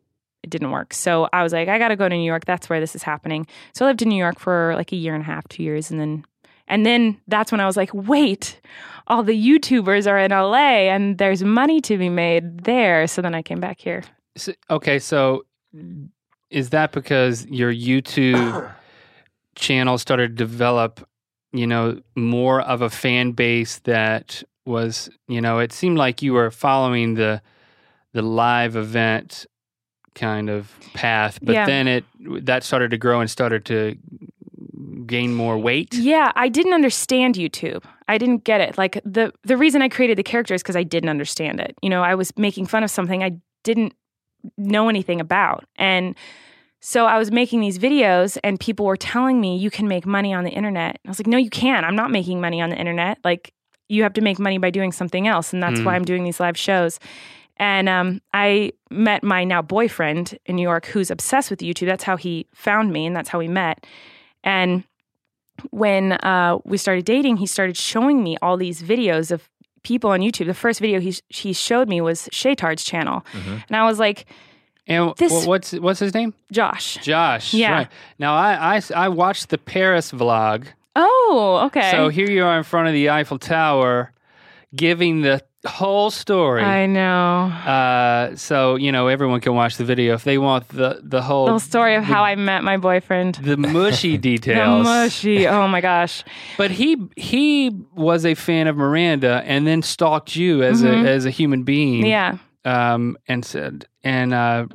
[0.43, 0.95] it didn't work.
[0.95, 2.47] So I was like, I got to go to New York.
[2.47, 3.47] That's where this is happening.
[3.75, 5.91] So I lived in New York for like a year and a half, two years.
[5.91, 6.25] And then,
[6.67, 8.59] and then that's when I was like, wait,
[9.07, 13.07] all the YouTubers are in LA and there's money to be made there.
[13.07, 14.03] So then I came back here.
[14.39, 15.45] So, okay, so
[16.51, 18.73] is that because your YouTube
[19.55, 21.07] channel started to develop,
[21.53, 26.33] you know, more of a fan base that was, you know, it seemed like you
[26.33, 27.43] were following the
[28.15, 29.47] the live event
[30.15, 31.67] kind of path, but Yeah.
[31.67, 32.05] then it
[32.47, 33.97] that started to grow and started to
[35.07, 35.95] gain more weight.
[35.95, 37.85] Yeah, I didn't understand YouTube.
[38.09, 38.79] I didn't get it.
[38.79, 41.77] Like the the reason I created the character is because I didn't understand it.
[41.83, 43.33] You know, I was making fun of something I
[43.65, 43.95] didn't
[44.57, 45.65] know anything about.
[45.77, 46.15] And
[46.81, 50.33] so I was making these videos and people were telling me you can make money
[50.33, 50.99] on the internet.
[51.05, 51.85] I was like, "No, you can't.
[51.85, 53.19] I'm not making money on the internet.
[53.25, 53.53] Like
[53.89, 55.85] you have to make money by doing something else." And that's Mm.
[55.87, 57.01] why I'm doing these live shows.
[57.57, 61.87] And um, I met my now boyfriend in New York who's obsessed with YouTube.
[61.89, 63.85] That's how he found me and that's how we met.
[64.45, 64.85] And
[65.71, 69.49] when uh, we started dating, he started showing me all these videos of
[69.83, 70.47] people on YouTube.
[70.47, 73.57] The first video he he showed me was Shaytard's channel, mm-hmm.
[73.69, 74.27] and I was like,
[74.87, 76.35] And This- wh- what's what's his name?
[76.53, 76.99] Josh.
[77.03, 77.55] Josh.
[77.55, 77.73] Yeah.
[77.73, 77.89] Right.
[78.19, 80.67] Now I, I I watched the Paris vlog.
[80.97, 81.91] Oh, okay.
[81.93, 84.13] So here you are in front of the Eiffel Tower,
[84.75, 86.63] giving the whole story.
[86.63, 91.01] I know Uh, so you know everyone can watch the video if they want the
[91.03, 93.37] the whole the whole story of how I met my boyfriend.
[93.37, 94.85] the mushy The details.
[94.85, 95.47] mushy.
[95.49, 96.23] Oh my gosh.
[96.57, 101.05] But he he was a fan of Miranda and then stalked you as Mhm.
[101.05, 102.07] a as a human being.
[102.07, 102.39] Yeah.
[102.65, 104.67] Um, and said and uh,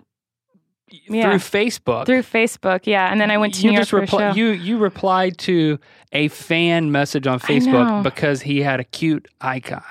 [1.08, 1.24] Yeah.
[1.24, 2.06] through Facebook.
[2.06, 2.82] Through Facebook.
[2.86, 3.12] Yeah.
[3.12, 4.34] And then I went to you New York just for a show.
[4.34, 5.80] you you replied to
[6.12, 9.84] a fan message on Facebook because he had a cute icon.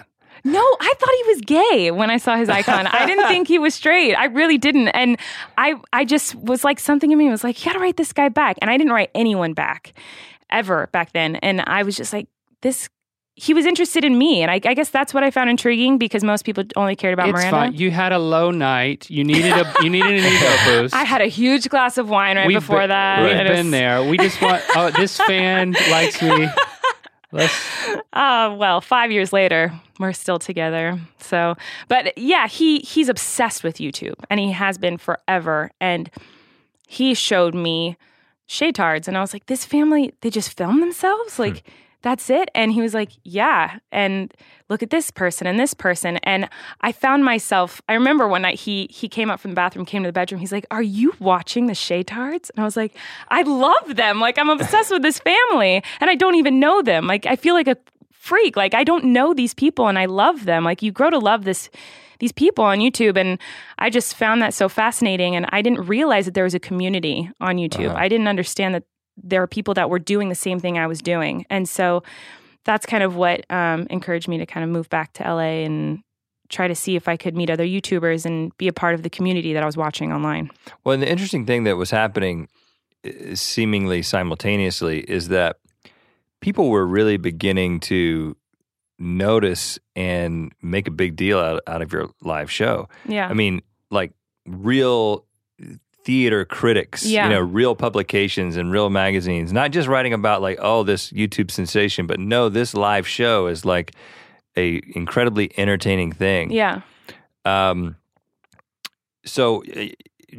[0.45, 2.87] No, I thought he was gay when I saw his icon.
[2.89, 4.15] I didn't think he was straight.
[4.15, 4.89] I really didn't.
[4.89, 5.17] And
[5.57, 8.29] I I just was like something in me was like, you gotta write this guy
[8.29, 8.57] back.
[8.61, 9.93] And I didn't write anyone back
[10.51, 11.37] ever back then.
[11.37, 12.29] And I was just like,
[12.61, 12.89] this
[13.35, 16.23] he was interested in me, and I, I guess that's what I found intriguing because
[16.23, 17.51] most people only cared about it's Miranda.
[17.51, 17.75] fine.
[17.75, 19.09] You had a low night.
[19.09, 20.95] You needed a you needed an ego boost.
[20.95, 23.23] I had a huge glass of wine right We've before been, that.
[23.23, 24.05] We've been was- there.
[24.05, 24.63] We just want.
[24.77, 26.49] Oh, this fan likes me.
[27.33, 27.55] Let's.
[28.13, 31.01] Uh, well, five years later, we're still together.
[31.19, 31.57] So,
[31.89, 35.71] but yeah, he he's obsessed with YouTube, and he has been forever.
[35.81, 36.11] And
[36.87, 37.97] he showed me
[38.49, 41.65] Shaytards, and I was like, "This family, they just film themselves, like."
[42.03, 42.51] That's it.
[42.55, 43.79] And he was like, Yeah.
[43.91, 44.33] And
[44.69, 46.19] look at this person and this person.
[46.19, 46.49] And
[46.81, 50.03] I found myself, I remember one night he he came up from the bathroom, came
[50.03, 50.41] to the bedroom.
[50.41, 52.51] He's like, Are you watching the Shaytards?
[52.51, 52.97] And I was like,
[53.29, 54.21] I love them.
[54.21, 55.83] Like I'm obsessed with this family.
[56.01, 57.07] And I don't even know them.
[57.07, 57.77] Like I feel like a
[58.11, 58.57] freak.
[58.57, 60.65] Like I don't know these people and I love them.
[60.65, 61.71] Like you grow to love this
[62.19, 63.37] these people on YouTube and
[63.81, 67.29] I just found that so fascinating and I didn't realize that there was a community
[67.41, 67.89] on YouTube.
[67.89, 67.99] Uh-huh.
[67.99, 68.85] I didn't understand that
[69.17, 71.47] there are people that were doing the same thing I was doing.
[71.51, 72.03] And so
[72.65, 76.03] that's kind of what um, encouraged me to kind of move back to LA and
[76.49, 79.11] try to see if I could meet other YouTubers and be a part of the
[79.11, 80.51] community that I was watching online.
[80.85, 82.49] Well, and the interesting thing that was happening
[83.05, 85.57] uh, seemingly simultaneously is that
[86.41, 88.37] people were really beginning to
[88.99, 92.89] notice and make a big deal out, out of your live show.
[93.07, 93.29] Yeah.
[93.29, 94.13] I mean, like
[94.47, 95.25] real
[96.05, 97.25] theater critics, Yeah.
[97.29, 101.51] you know, real publications and real magazines, not just writing about like, oh, this YouTube
[101.51, 103.93] sensation, but no, this live show is like
[104.57, 106.51] a incredibly entertaining thing.
[106.51, 106.83] yeah.
[107.45, 107.97] Um,
[109.25, 109.87] so, uh,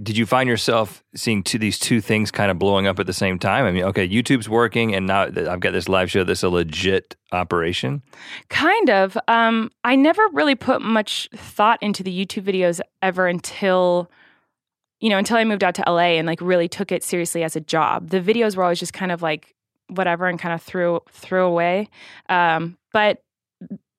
[0.02, 3.14] did you find yourself seeing two, these two things kind of blowing up at the
[3.14, 3.66] same time?
[3.66, 6.24] I mean, okay, YouTube's working, and now I've got this live show.
[6.24, 8.02] This is a legit operation.
[8.50, 9.16] Kind of.
[9.28, 14.10] Um, I never really put much thought into the YouTube videos ever until,
[15.04, 17.58] you know, until I moved out to LA and like really took it seriously as
[17.58, 18.10] a job.
[18.10, 19.54] The videos were always just kind of like
[19.90, 21.90] whatever and kind of threw threw away.
[22.30, 23.22] Um, but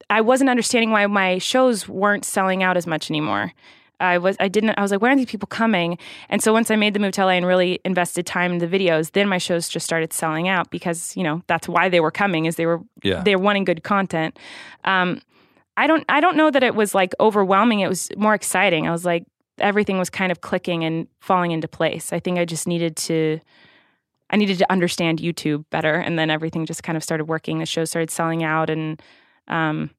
[0.09, 3.52] I wasn't understanding why my shows weren't selling out as much anymore.
[4.00, 5.98] I was I didn't I was like where are these people coming?
[6.30, 8.66] And so once I made the move to LA and really invested time in the
[8.66, 12.11] videos, then my shows just started selling out because you know that's why they were
[12.11, 13.22] coming is they were Yeah.
[13.22, 14.38] they're wanting good content.
[14.84, 15.20] Um,
[15.76, 17.80] I don't I don't know that it was like overwhelming.
[17.80, 18.88] It was more exciting.
[18.88, 19.24] I was like
[19.59, 22.12] everything was kind of clicking and falling into place.
[22.12, 23.40] I think I just needed to
[24.30, 27.59] I needed to understand YouTube better, and then everything just kind of started working.
[27.59, 29.00] The show started selling out, and
[29.48, 29.90] um,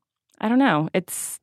[0.42, 0.90] I don't know.
[0.94, 1.40] It's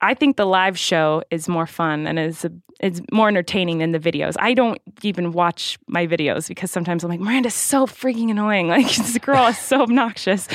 [0.00, 3.92] I think the live show is more fun and is a, it's more entertaining than
[3.92, 4.36] the videos.
[4.38, 8.68] I don't even watch my videos because sometimes I'm like Miranda's so freaking annoying.
[8.78, 10.46] Like this girl is so obnoxious.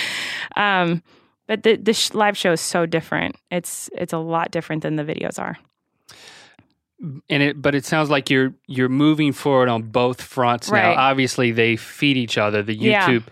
[0.55, 1.01] Um,
[1.47, 3.35] but the the sh- live show is so different.
[3.51, 5.57] It's it's a lot different than the videos are.
[7.01, 10.93] And it, but it sounds like you're you're moving forward on both fronts now.
[10.93, 12.63] Obviously, they feed each other.
[12.63, 13.07] The Yeah.
[13.09, 13.23] YouTube,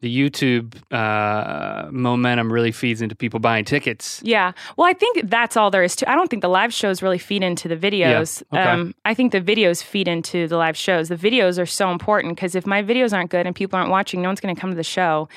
[0.00, 4.20] the YouTube uh, momentum really feeds into people buying tickets.
[4.24, 4.52] Yeah.
[4.76, 6.10] Well, I think that's all there is to.
[6.10, 8.42] I don't think the live shows really feed into the videos.
[8.52, 8.70] Yeah, okay.
[8.70, 11.08] Um, I think the videos feed into the live shows.
[11.08, 14.22] The videos are so important because if my videos aren't good and people aren't watching,
[14.22, 15.28] no one's going to come to the show.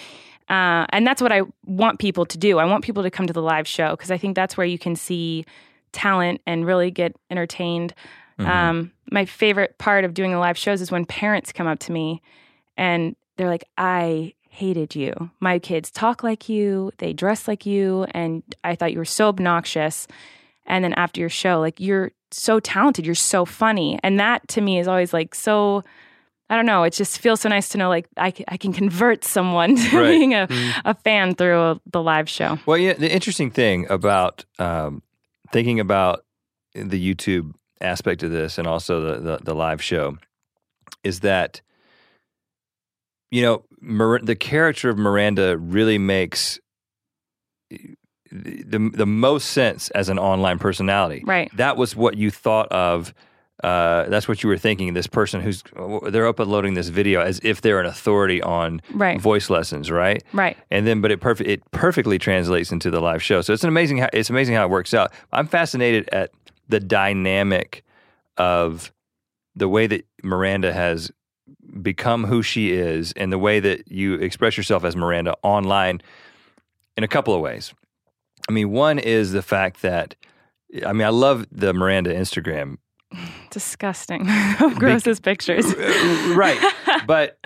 [0.49, 2.59] Uh, and that's what I want people to do.
[2.59, 4.77] I want people to come to the live show because I think that's where you
[4.77, 5.45] can see
[5.91, 7.93] talent and really get entertained.
[8.39, 11.91] Um, my favorite part of doing the live shows is when parents come up to
[11.91, 12.23] me
[12.75, 15.13] and they're like, I hated you.
[15.39, 19.27] My kids talk like you, they dress like you, and I thought you were so
[19.27, 20.07] obnoxious.
[20.65, 23.99] And then after your show, like, you're so talented, you're so funny.
[24.03, 25.83] And that to me is always like so.
[26.49, 26.83] I don't know.
[26.83, 30.09] It just feels so nice to know, like I, I can convert someone to Right.
[30.09, 30.47] being a,
[30.83, 32.57] a fan through a, the live show.
[32.65, 35.01] Well, yeah, the interesting thing about um,
[35.51, 36.23] thinking about
[36.73, 40.17] the YouTube aspect of this and also the, the, the live show
[41.03, 41.61] is that,
[43.31, 46.59] you know, Mir- the character of Miranda really makes
[47.71, 47.77] eh,
[48.31, 51.23] the, the most sense as an online personality.
[51.25, 51.51] Right.
[51.57, 53.13] That was what you thought of.
[53.63, 54.93] Uh, that's what you were thinking.
[54.93, 55.63] This person who's
[56.09, 59.19] they're uploading this video as if they're an authority on Right.
[59.21, 60.23] voice lessons, right?
[60.33, 60.57] Right.
[60.71, 63.41] and then but it perfect it perfectly translates into the live show.
[63.41, 65.11] So it's an amazing how it's amazing how it works out.
[65.31, 66.31] I'm fascinated at
[66.69, 67.83] the dynamic
[68.37, 68.91] of
[69.55, 71.11] the way that Miranda has
[71.81, 76.01] become who she is and the way that you express yourself as Miranda online
[76.97, 77.73] in a couple of ways.
[78.49, 80.15] I mean, one is the fact that
[80.85, 82.77] I mean, I love the Miranda Instagram
[83.49, 84.25] Disgusting.
[84.75, 85.65] Grossest pictures.
[86.35, 86.59] right.
[87.07, 87.37] But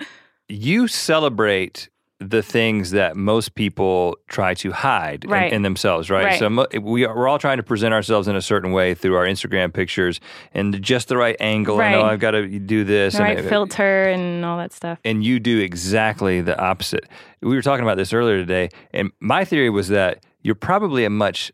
[0.48, 1.88] you celebrate
[2.20, 5.52] the things that most people try to hide in- Right.
[5.52, 6.24] in, themselves, right?
[6.24, 6.38] Right.
[6.38, 9.16] So mo- we are, we're all trying to present ourselves in a certain way through
[9.16, 10.20] our Instagram pictures
[10.54, 11.80] and just the right angle.
[11.80, 12.12] I know oh, Right.
[12.12, 13.14] I've got to do this.
[13.16, 14.98] The right and, uh, filter and all that stuff.
[15.04, 17.06] and you do exactly the opposite.
[17.42, 21.10] We were talking about this earlier today, and my theory was that you're probably a
[21.10, 21.50] much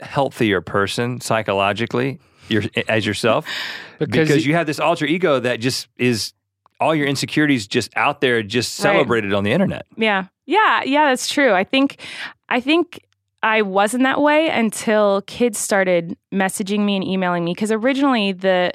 [0.00, 2.20] healthier person psychologically
[2.50, 3.46] you're, as yourself
[3.98, 6.32] Because because, you- have this alter ego that just is
[6.80, 8.92] all your insecurities just out there, just Right.
[8.92, 9.84] celebrated on the internet.
[9.96, 10.26] Yeah.
[10.46, 11.52] Yeah, yeah, that's true.
[11.52, 12.00] I think
[12.48, 13.00] I think
[13.42, 18.72] I wasn't that way until kids started messaging me and emailing me because originally the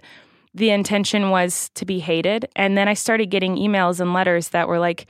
[0.54, 4.68] the intention was to be hated and then I started getting emails and letters that
[4.68, 5.08] were like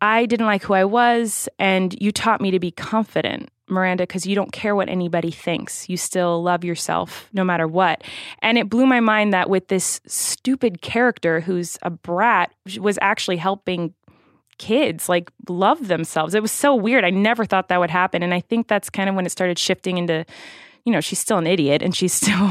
[0.00, 3.50] I didn't like who I was and you taught me to be confident.
[3.72, 5.88] Miranda, because you don't care what anybody thinks.
[5.88, 8.02] You still love yourself no matter what.
[8.40, 13.38] And it blew my mind that with this stupid character who's a brat was actually
[13.38, 13.94] helping
[14.58, 16.34] kids like love themselves.
[16.34, 17.04] It was so weird.
[17.04, 18.22] I never thought that would happen.
[18.22, 20.24] And I think that's kind of when it started shifting into,
[20.84, 22.50] you know, she's still an idiot and she's still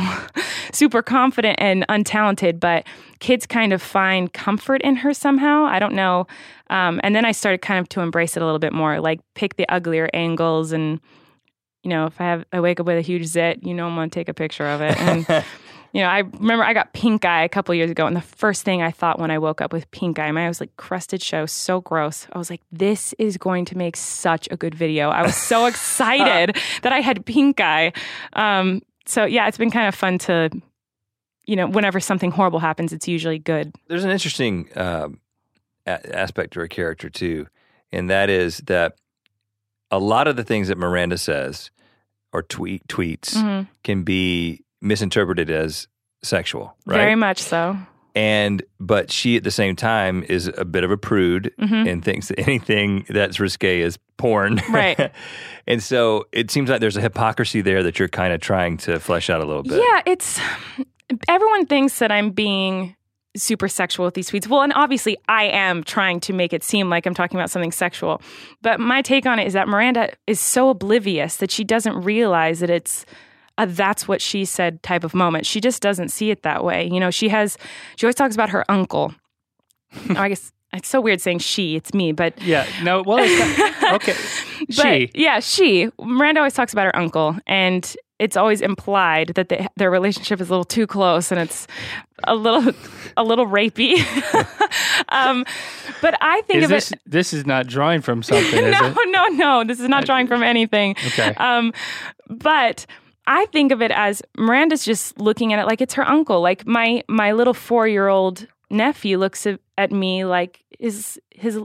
[0.71, 2.85] super confident and untalented, but
[3.19, 5.65] kids kind of find comfort in her somehow.
[5.65, 6.27] I don't know.
[6.69, 9.19] Um, and then I started kind of to embrace it a little bit more, like
[9.35, 10.99] pick the uglier angles and
[11.83, 13.95] you know, if I have I wake up with a huge zit, you know I'm
[13.95, 14.99] gonna take a picture of it.
[14.99, 15.25] And
[15.93, 18.63] you know, I remember I got pink eye a couple years ago, and the first
[18.63, 21.21] thing I thought when I woke up with pink eye, my eye was like crusted
[21.21, 22.27] show, so gross.
[22.31, 25.09] I was like, this is going to make such a good video.
[25.09, 27.91] I was so excited that I had pink eye.
[28.33, 30.49] Um, so yeah, it's been kind of fun to,
[31.45, 33.73] you know, whenever something horrible happens, it's usually good.
[33.87, 35.19] There's an interesting um,
[35.85, 37.47] a- aspect to her character too,
[37.91, 38.95] and that is that
[39.89, 41.69] a lot of the things that Miranda says
[42.31, 43.67] or tweet tweets Mhm.
[43.83, 45.87] can be misinterpreted as
[46.23, 46.97] sexual, right?
[46.97, 47.77] Very much so.
[48.15, 51.89] and but she at the same time is a bit of a prude Mhm.
[51.89, 54.59] and thinks that anything that's risque is porn.
[54.69, 55.11] Right.
[55.67, 58.99] and so it seems like there's a hypocrisy there that you're kind of trying to
[58.99, 59.77] flesh out a little bit.
[59.79, 60.39] Yeah, it's
[61.27, 62.95] everyone thinks that I'm being
[63.35, 64.45] super sexual with these tweets.
[64.47, 67.71] Well, and obviously I am trying to make it seem like I'm talking about something
[67.71, 68.21] sexual.
[68.61, 72.59] But my take on it is that Miranda is so oblivious that she doesn't realize
[72.59, 73.05] that it's
[73.57, 75.45] a that's what she said type of moment.
[75.45, 76.87] She just doesn't see it that way.
[76.91, 77.57] You know, she has
[77.95, 79.13] she always talks about her uncle.
[80.09, 82.65] oh, I guess it's so weird saying she, it's me, but Yeah.
[82.81, 83.03] No.
[83.05, 83.19] Well.
[83.21, 84.15] It's not, okay.
[84.77, 85.11] but she.
[85.13, 85.89] yeah, she.
[85.99, 90.47] Miranda always talks about her uncle, and it's always implied that they, their relationship is
[90.47, 91.67] a little too close, and it's
[92.23, 92.73] a little,
[93.17, 93.97] a little rapey.
[95.09, 95.43] um,
[96.01, 97.01] but I think Is of this it.
[97.05, 99.63] this is not drawing from something, is no, no, no.
[99.65, 100.95] This is not drawing from anything.
[101.07, 101.33] Okay.
[101.35, 101.73] Um,
[102.29, 102.85] but
[103.27, 106.41] I think of it as Miranda's just looking at it like it's her uncle.
[106.41, 111.59] Like my my little four year old nephew looks at, at me like his his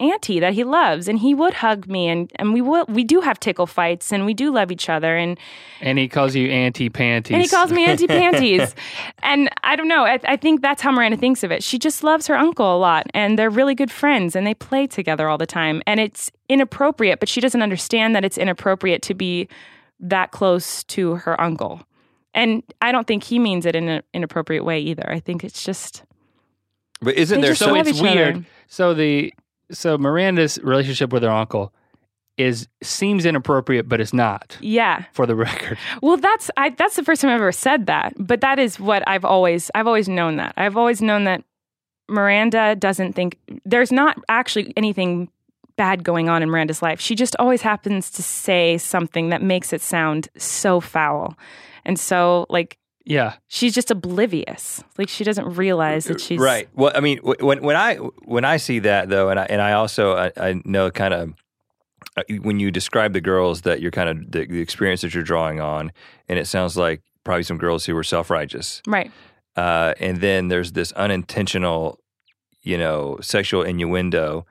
[0.00, 3.20] auntie that he loves, and he would hug me, and and we will we do
[3.20, 5.38] have tickle fights, and we do love each other, and
[5.80, 7.32] And he calls you auntie panties.
[7.34, 8.74] and he calls me Auntie Panties.
[9.22, 10.04] and I don't know.
[10.04, 11.62] I, I think that's how Miranda thinks of it.
[11.62, 14.86] She just loves her uncle a lot, and they're really good friends, and they play
[14.88, 15.82] together all the time.
[15.86, 19.46] And it's inappropriate, but she doesn't understand that it's inappropriate to be
[20.02, 21.80] that close to her uncle.
[22.34, 25.08] And I don't think he means it in an inappropriate way either.
[25.10, 26.02] I think it's just
[27.00, 28.02] But isn't They there So it's each other.
[28.14, 28.44] weird.
[28.68, 29.32] So the
[29.70, 31.72] so Miranda's relationship with her uncle
[32.38, 34.56] is seems inappropriate, but it's not.
[34.60, 35.04] yeah.
[35.12, 38.40] For the record, Well, that's I, that's the first time I've ever said that, but
[38.40, 40.54] that is what I've always I've always known that.
[40.56, 41.44] I've always known that
[42.08, 45.28] Miranda doesn't think there's not actually anything
[45.82, 47.00] bad going on in Miranda's life.
[47.00, 51.36] She just always happens to say something that makes it sound so foul.
[51.84, 53.34] And so like yeah.
[53.48, 54.80] she's just oblivious.
[54.96, 56.68] Like she doesn't realize that she's right.
[56.76, 59.72] Well, I mean, when when I when I see that though, and I and I
[59.72, 61.34] also I, I know kind of
[62.16, 65.24] uh, when you describe the girls that you're kind of the, the experience that you're
[65.24, 65.90] drawing on,
[66.28, 69.10] and it sounds like probably some girls who were self righteous, Right.
[69.56, 71.98] uh, and then there's this unintentional,
[72.62, 74.46] you know, sexual innuendo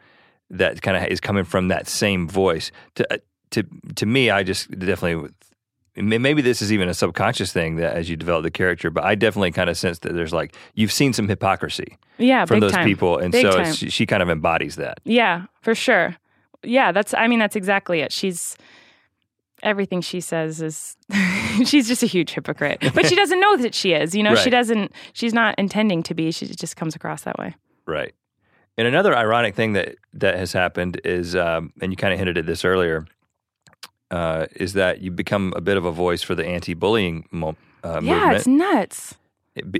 [0.52, 2.72] that kind of is coming from that same voice.
[2.96, 3.18] To uh,
[3.52, 3.64] to
[3.96, 5.30] to me, I just definitely.
[5.98, 9.14] Maybe this is even a subconscious thing that as you develop the character, but I
[9.14, 12.86] definitely kind of sense that there's like you've seen some hypocrisy Yeah, from those time.
[12.86, 15.02] people, and Big so she, she kind of embodies that.
[15.04, 16.16] Yeah, for sure.
[16.64, 18.14] Yeah, that's I mean that's exactly it.
[18.14, 18.56] She's
[19.64, 20.96] everything she says is
[21.66, 22.80] she's just a huge hypocrite.
[22.96, 24.16] But she doesn't know that she is.
[24.16, 26.32] You know, she doesn't she's not intending to be.
[26.32, 27.54] She just comes across that way.
[27.86, 28.14] Right.
[28.78, 32.38] And another ironic thing that that has happened is, um, and you kind of hinted
[32.38, 33.06] at this earlier,
[34.10, 38.00] uh, is that you become a bit of a voice for the anti-bullying mo- uh,
[38.04, 39.16] yeah, it's nuts.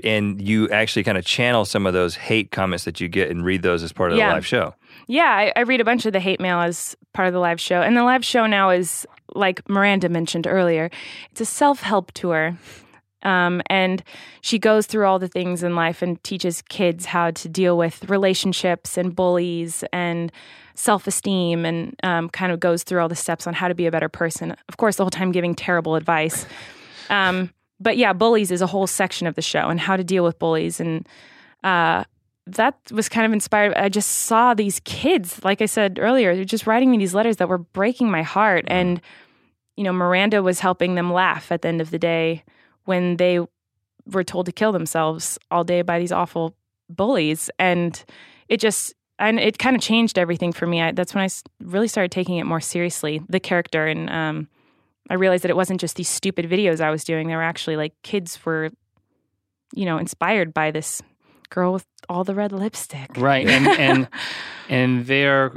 [0.04, 3.44] and you actually kind of channel some of those hate comments that you get and
[3.44, 4.28] read those as part of Yeah.
[4.28, 4.74] the live show.
[5.06, 7.60] Yeah, I, I read a bunch of the hate mail as part of the live
[7.60, 7.80] show.
[7.80, 10.90] And the live show now is, like Miranda mentioned earlier,
[11.30, 12.56] it's a self help tour.
[13.22, 14.02] Um, and
[14.40, 18.08] she goes through all the things in life and teaches kids how to deal with
[18.10, 20.32] relationships and bullies and
[20.74, 23.86] self esteem and um, kind of goes through all the steps on how to be
[23.86, 24.56] a better person.
[24.68, 26.46] Of course, the whole time giving terrible advice.
[27.10, 30.24] Um, but yeah, bullies is a whole section of the show and how to deal
[30.24, 30.80] with bullies.
[30.80, 31.06] And
[31.64, 32.04] uh,
[32.46, 33.74] that was kind of inspired.
[33.74, 37.36] I just saw these kids, like I said earlier, they're just writing me these letters
[37.36, 38.64] that were breaking my heart.
[38.68, 39.00] And,
[39.76, 42.44] you know, Miranda was helping them laugh at the end of the day
[42.84, 43.40] when they
[44.10, 46.54] were told to kill themselves all day by these awful
[46.88, 47.50] bullies.
[47.58, 48.02] And
[48.48, 50.80] it just, and it kind of changed everything for me.
[50.80, 51.28] I, that's when I
[51.62, 53.86] really started taking it more seriously, the character.
[53.86, 54.48] And um,
[55.08, 57.28] I realized that it wasn't just these stupid videos I was doing.
[57.28, 58.70] They were actually like kids were,
[59.74, 61.02] you know, inspired by this
[61.50, 63.10] girl with all the red lipstick.
[63.16, 63.46] Right.
[63.46, 64.08] And, and,
[64.68, 65.52] and there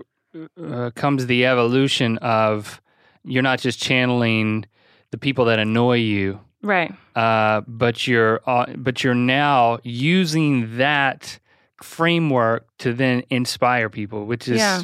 [0.62, 2.82] uh, comes the evolution of
[3.24, 4.66] you're not just channeling
[5.12, 6.92] the people that annoy you Right.
[7.16, 11.40] uh, but you're uh, but you're now using that
[11.84, 14.82] framework to then inspire people, which is Yeah.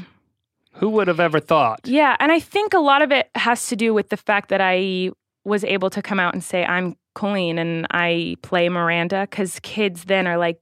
[0.73, 1.81] who would have ever thought?
[1.85, 4.61] Yeah, and I think a lot of it has to do with the fact that
[4.61, 5.11] I
[5.43, 10.05] was able to come out and say I'm Colleen and I play Miranda because kids
[10.05, 10.59] then are like,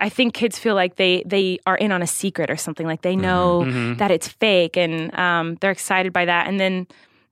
[0.00, 3.02] I think kids feel like they they are in on a secret or something like
[3.02, 3.98] they know Mhm.
[3.98, 6.86] that it's fake and um, they're excited by that and then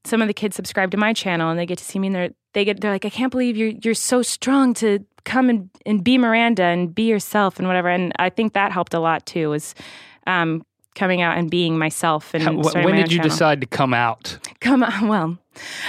[0.04, 2.16] some of the kids subscribe to my channel and they get to see me and
[2.16, 5.70] they're they get they're like I can't believe you're you're so strong to come and,
[5.86, 9.24] and be Miranda and be yourself and whatever and I think that helped a lot
[9.26, 9.74] too was
[10.26, 13.30] um, coming out and being myself and How- when did you channel.
[13.30, 14.38] decide to come out?
[14.61, 15.38] come on well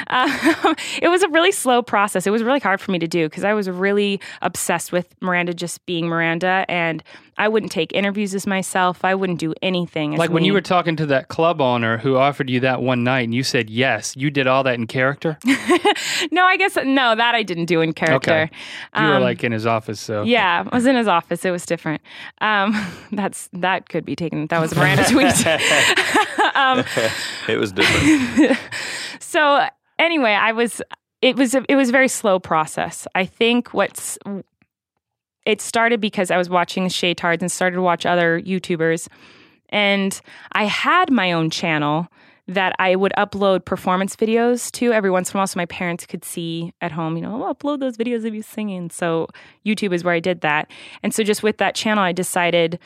[0.08, 2.28] uh, it was a really slow process.
[2.28, 5.54] It was really hard for me to do because i was really obsessed with miranda
[5.54, 7.04] just being miranda and
[7.38, 9.04] i wouldn't take interviews as myself.
[9.04, 12.16] I wouldn't do anything as Like when you were talking to that club owner who
[12.16, 15.38] offered you that one night and you said yes, you did all that in character?
[16.32, 18.50] no i guess no that i didn't do in character.
[18.96, 20.24] You were Um, like in his office, so.
[20.24, 21.44] Yeah i was in his office.
[21.44, 22.02] It was different.
[22.40, 22.76] Um,
[23.12, 24.48] that's that could be taken.
[24.48, 25.48] That was a miranda tweet.
[26.56, 26.84] Um,
[27.48, 28.58] It was different.
[29.34, 29.68] So
[29.98, 30.82] anyway, I was
[31.22, 33.08] it was a, it was a very slow process.
[33.16, 34.20] I think what's
[35.46, 39.08] it started because I was watching Shay Tards and started to watch other YouTubers,
[39.70, 40.22] and
[40.52, 42.08] I had my own channel
[42.48, 46.06] that I would upload performance videos to every once in a while, so my parents
[46.06, 47.16] could see at home.
[47.16, 48.92] You know, oh, upload those videos of you singing.
[48.92, 49.30] So
[49.66, 50.70] YouTube is where I did that,
[51.02, 52.78] and so just with that channel, I decided.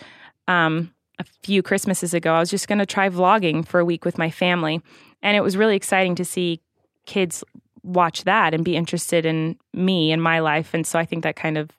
[0.48, 4.06] Um, a few Christmases ago, I was just going to try vlogging for a week
[4.06, 4.84] with my family.
[5.22, 6.62] And it was really exciting to see
[7.06, 7.44] kids
[7.84, 10.74] watch that and be interested in me and my life.
[10.74, 11.72] And so I think that kind of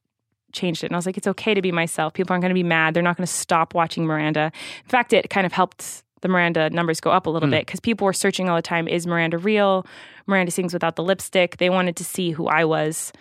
[0.52, 0.86] changed it.
[0.86, 2.14] And I was like, it's okay to be myself.
[2.14, 2.94] People aren't going to be mad.
[2.94, 4.50] They're not going to stop watching Miranda.
[4.84, 7.52] In fact, it kind of helped the Miranda numbers go up a little hmm.
[7.52, 9.86] bit because people were searching all the time is Miranda real?
[10.26, 11.58] Miranda sings without the lipstick.
[11.58, 13.12] They wanted to see who I was.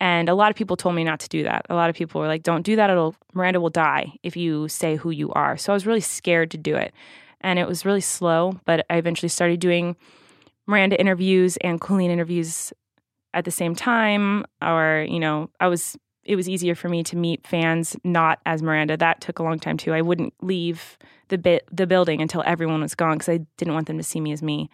[0.00, 1.64] And a lot of people told me not to do that.
[1.70, 2.90] A lot of people were like, don't do that.
[2.90, 5.56] It'll, Miranda will die if you say who you are.
[5.56, 6.92] So I was really scared to do it.
[7.42, 9.96] And it was really slow, but I eventually started doing
[10.66, 12.72] Miranda interviews and Colleen interviews
[13.34, 14.44] at the same time.
[14.60, 18.62] Or, you know, I was, it was easier for me to meet fans not as
[18.62, 18.96] Miranda.
[18.96, 19.92] That took a long time too.
[19.92, 23.86] I wouldn't leave the bit, the building until everyone was gone because I didn't want
[23.86, 24.70] them to see me as me.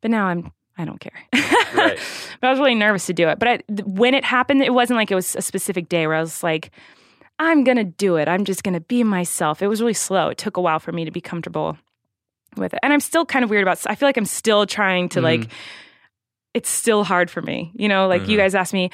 [0.00, 1.12] But now I'm, I don't care.
[1.74, 1.98] Right.
[2.40, 3.38] but I was really nervous to do it.
[3.38, 6.16] But I, th- when it happened, it wasn't like it was a specific day where
[6.16, 6.70] I was like,
[7.40, 8.26] I'm going to do it.
[8.28, 9.60] I'm just going to be myself.
[9.62, 10.28] It was really slow.
[10.28, 11.76] It took a while for me to be comfortable
[12.58, 12.80] with it.
[12.82, 15.48] And I'm still kind of weird about I feel like I'm still trying to like
[16.54, 17.72] it's still hard for me.
[17.74, 18.90] You know, like you guys asked me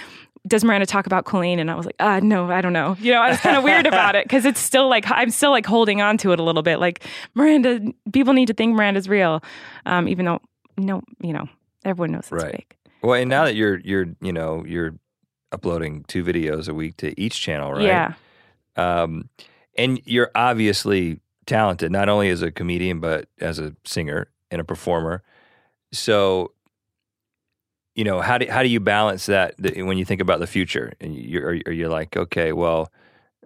[0.46, 1.58] does Miranda talk about Colleen?
[1.58, 2.96] And I was like, uh, no, I don't know.
[3.00, 5.50] You know, I was kind of weird about it because it's still like, I'm still
[5.50, 6.78] like holding on to it a little bit.
[6.78, 7.02] Like,
[7.34, 7.80] Miranda,
[8.12, 9.42] people need to think Miranda's real,
[9.86, 10.40] um, even though,
[10.76, 11.48] no, you know,
[11.84, 12.52] everyone knows it's Right.
[12.52, 12.76] fake.
[13.02, 14.94] Well, and now that you're you're you know you're
[15.52, 17.84] uploading two videos a week to each channel, right?
[17.84, 18.14] Yeah.
[18.76, 19.28] Um,
[19.76, 24.64] and you're obviously talented, not only as a comedian but as a singer and a
[24.64, 25.22] performer.
[25.92, 26.53] So,
[27.95, 30.92] you know, how do how do you balance that when you think about the future?
[31.01, 32.90] And you are, are you like, okay, well,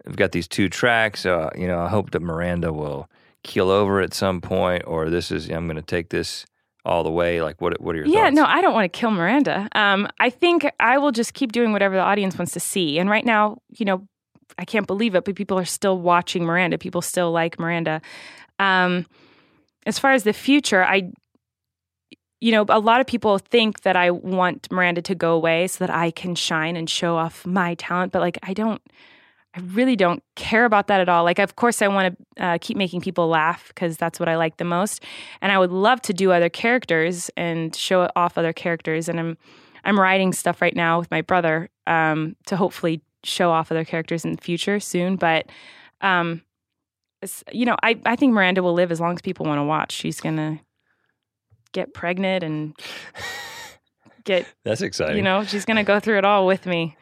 [0.07, 1.27] I've got these two tracks.
[1.27, 3.09] Uh, you know, I hope that Miranda will
[3.43, 6.47] keel over at some point, or this is I'm going to take this
[6.85, 7.43] all the way.
[7.43, 8.37] Like, what what are your Yeah, thoughts?
[8.37, 9.69] no, I don't want to kill Miranda.
[9.73, 12.99] Um, I think I will just keep doing whatever the audience wants to see.
[12.99, 14.07] And right now, you know,
[14.57, 16.79] I can't believe it, but people are still watching Miranda.
[16.79, 18.01] People still like Miranda.
[18.59, 19.07] Um,
[19.87, 21.13] as far as the future, I,
[22.41, 25.85] you know, a lot of people think that I want Miranda to go away so
[25.85, 28.13] that I can shine and show off my talent.
[28.13, 28.81] But like, I don't,
[29.55, 31.25] I really don't care about that at all.
[31.25, 34.37] Like, of course, I want to uh, keep making people laugh because that's what I
[34.37, 35.03] like the most,
[35.41, 39.09] and I would love to do other characters and show off other characters.
[39.09, 39.39] And I'm
[39.85, 44.25] I'm writing stuff right now with my brother um, to hopefully show off other characters
[44.25, 45.17] in the future soon.
[45.17, 45.47] But
[46.01, 46.43] um,
[47.53, 49.93] you know, I I think Miranda will live as long as people want to watch.
[49.93, 50.61] She's gonna
[51.73, 52.75] get pregnant and
[54.25, 55.17] get That's exciting.
[55.17, 56.97] you know she's gonna go through it all with me.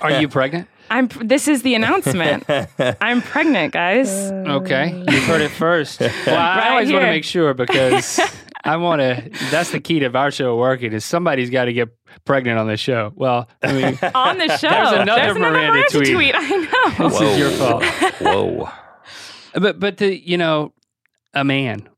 [0.00, 0.68] Are you pregnant?
[0.90, 1.08] I'm.
[1.22, 2.44] This is the announcement.
[3.00, 4.08] I'm pregnant, guys.
[4.32, 6.00] Okay, you've heard it first.
[6.26, 8.18] Well, I Right always want to make sure because
[8.68, 9.30] I want to.
[9.50, 11.88] That's the key to our show working is somebody's got to get
[12.24, 13.12] pregnant on the show.
[13.16, 14.68] Well, I mean, On the show.
[14.68, 16.14] There's another There's another Miranda Miranda tweet.
[16.14, 16.34] tweet.
[16.36, 16.48] I
[16.98, 17.08] know.
[17.08, 17.84] this is your fault.
[18.20, 18.70] Whoa.
[19.54, 20.72] But but the you know,
[21.34, 21.88] a man.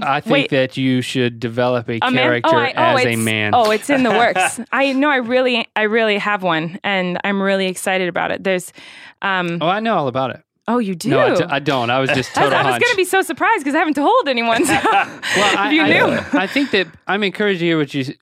[0.00, 0.50] I think Wait.
[0.50, 3.50] that you should develop a, A character Oh, I- oh, as a man.
[3.54, 4.60] Oh, it's in the works.
[4.72, 5.10] I know.
[5.10, 8.44] I really, I really have one, and I'm really excited about it.
[8.44, 8.72] There's,
[9.22, 10.42] um, Oh, I know all about it.
[10.68, 11.08] Oh, you do.
[11.08, 11.90] No, I, d- I don't.
[11.90, 12.82] I was just I, total I was hunch.
[12.84, 14.64] going to be so surprised because I haven't told anyone.
[14.64, 14.72] So.
[14.82, 16.38] well, I, you I, knew.
[16.38, 18.14] I think that I'm encouraged to hear what you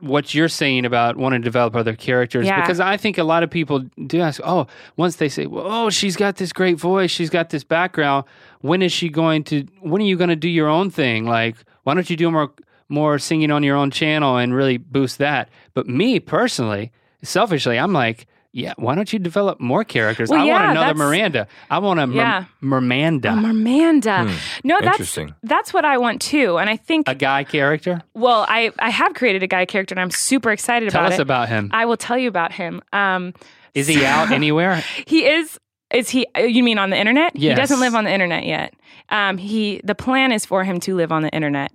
[0.00, 2.60] what you're saying about wanting to develop other characters Yeah.
[2.60, 4.40] because I think a lot of people do ask.
[4.44, 4.66] Oh,
[4.96, 8.24] once they say, "Well, oh, she's got this great voice, she's got this background.
[8.60, 9.66] When is she going to?
[9.80, 11.26] When are you going to do your own thing?
[11.26, 12.50] Like, why don't you do more
[12.88, 17.92] more singing on your own channel and really boost that?" But me personally, selfishly, I'm
[17.92, 18.26] like.
[18.56, 20.30] Yeah, why don't you develop more characters?
[20.30, 21.48] Well, I want another Miranda.
[21.68, 22.44] I want a Mer- Yeah.
[22.60, 24.30] Miranda, I'm Amanda.
[24.62, 25.34] no, that's Interesting.
[25.42, 27.08] that's what I want too, and I think.
[27.08, 28.00] a guy character.
[28.14, 31.16] well, I I have created a guy character, and I'm super excited Tell about it.
[31.16, 31.70] Tell us about him.
[31.72, 32.80] I will tell you about him.
[32.92, 33.34] Um,
[33.74, 34.84] Is he out anywhere?
[35.06, 35.58] He is.
[35.92, 36.26] Is he?
[36.36, 37.34] uh, You mean on the internet?
[37.34, 37.56] Yes.
[37.56, 38.72] He doesn't live on the internet yet.
[39.08, 39.80] Um, he.
[39.82, 41.72] The plan is for him to live on the internet.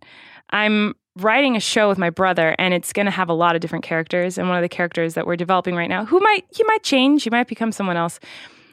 [0.52, 3.62] I'm writing a show with my brother, and it's going to have a lot of
[3.62, 4.38] different characters.
[4.38, 7.24] And one of the characters that we're developing right now, who might he might change,
[7.24, 8.20] he might become someone else.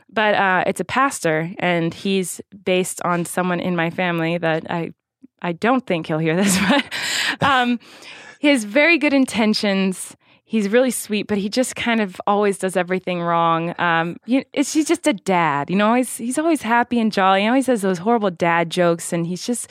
[0.09, 4.92] But uh, it's a pastor, and he's based on someone in my family that I.
[5.42, 7.78] I don't think he'll hear this, but um,
[8.40, 10.16] he has very good intentions
[10.47, 13.74] he's really sweet, but he just kind of always does everything wrong.
[13.78, 15.92] Um, you, it's, he's just a dad, you know.
[15.92, 17.42] He's he's always happy and jolly.
[17.42, 19.70] He always has those horrible dad jokes, and he's just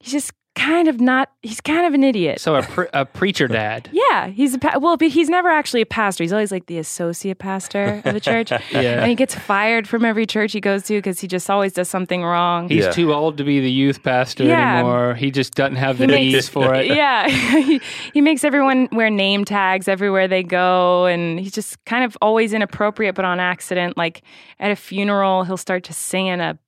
[0.00, 1.30] he's just kind of not.
[1.42, 2.40] He's kind of an idiot.
[2.40, 3.88] So a, pre- a preacher dad.
[3.92, 6.24] yeah, he's a pa- well, but he's never actually a pastor.
[6.24, 10.04] He's always like the associate pastor of the church, yeah and he gets fired from
[10.04, 12.68] every church he goes to because he just always does something wrong.
[12.68, 12.90] He's Yeah.
[12.92, 14.78] too old to be the youth pastor Yeah.
[14.78, 15.14] anymore.
[15.14, 16.86] He just doesn't have the He knees for it.
[16.86, 17.28] Yeah,
[17.60, 17.80] he,
[18.12, 22.52] he makes everyone wear name tags everywhere they go, and he's just kind of always
[22.52, 23.96] inappropriate, but on accident.
[23.96, 24.22] Like
[24.60, 26.58] at a funeral, he'll start to sing in a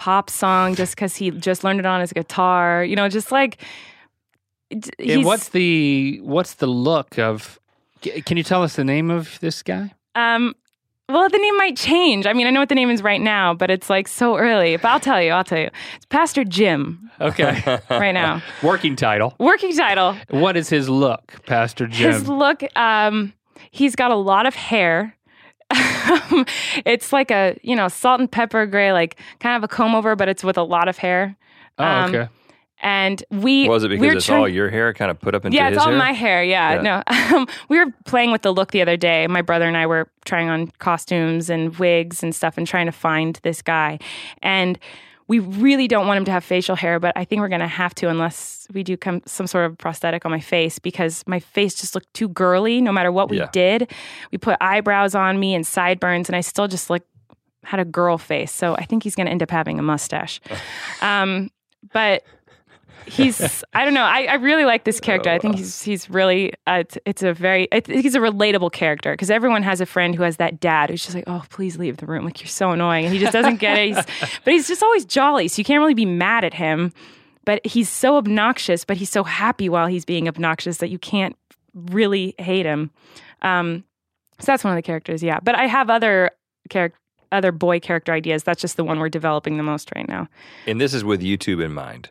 [0.00, 2.82] pop song just because he just learned it on his guitar.
[2.82, 3.58] You know, just like.
[4.70, 7.58] d- And what's the what's the look of?
[8.24, 9.92] Can you tell us the name of this guy?
[10.14, 10.54] um?
[11.08, 12.24] Well, the name might change.
[12.24, 14.76] I mean, I know what the name is right now, but it's like so early.
[14.76, 15.32] But I'll tell you.
[15.32, 15.68] I'll tell you.
[15.96, 18.40] It's Pastor Jim Okay, right now.
[18.62, 19.34] working title.
[19.40, 20.16] Working title.
[20.30, 22.12] What is his look, Pastor Jim?
[22.12, 23.32] His look, um,
[23.72, 25.16] he's got a lot of hair.
[26.84, 30.16] it's like a you know salt and pepper gray, like kind of a comb over,
[30.16, 31.36] but it's with a lot of hair.
[31.78, 32.28] oh, um, okay.
[32.82, 35.44] And we Was it because we're it's trying- all your hair kind of put up
[35.44, 35.98] into yeah, his it's all hair?
[35.98, 36.42] my hair.
[36.42, 37.02] Yeah, no.
[37.36, 39.26] Um, we were playing with the look the other day.
[39.28, 42.92] My brother and I were trying on costumes and wigs and stuff, and trying to
[42.92, 43.98] find this guy.
[44.42, 44.78] And
[45.30, 47.68] we really don't want him to have facial hair, but I think we're going to
[47.68, 51.38] have to unless we do come, some sort of prosthetic on my face because my
[51.38, 52.80] face just looked too girly.
[52.80, 53.48] No matter what we Yeah.
[53.52, 53.92] did,
[54.32, 57.04] we put eyebrows on me and sideburns, and I still just like
[57.62, 58.50] had a girl face.
[58.50, 60.40] So I think he's going to end up having a mustache.
[61.00, 61.48] um,
[61.92, 62.24] but
[63.06, 64.02] he's I don't know.
[64.02, 65.30] I, I really like this character.
[65.30, 69.30] I think he's he's really uh, it's, it's a very he's a relatable character because
[69.30, 72.06] everyone has a friend who has that dad who's just like, oh, please leave the
[72.06, 72.24] room.
[72.24, 73.88] Like you're so annoying, and he just doesn't get it.
[73.88, 74.04] He's,
[74.44, 76.92] but he's just always jolly, so you can't really be mad at him.
[77.44, 81.36] But he's so obnoxious, but he's so happy while he's being obnoxious that you can't
[81.74, 82.90] really hate him.
[83.42, 83.84] Um,
[84.38, 85.40] so that's one of the characters, yeah.
[85.42, 86.30] But I have other
[86.68, 86.98] character.
[87.32, 88.42] Other boy character ideas.
[88.42, 90.26] That's just the one we're developing the most right now.
[90.66, 92.10] And this is with YouTube in mind,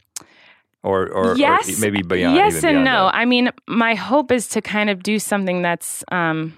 [0.83, 2.35] or or, yes, or maybe beyond.
[2.35, 3.05] Yes even and beyond no.
[3.05, 3.15] that.
[3.15, 6.53] I mean, my hope is to kind of do something that's um,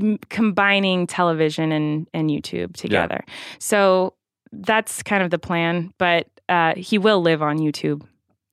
[0.00, 3.24] m- combining television and and YouTube together.
[3.58, 4.14] So
[4.52, 5.92] that's kind of the plan.
[5.98, 8.02] But uh, he will live on YouTube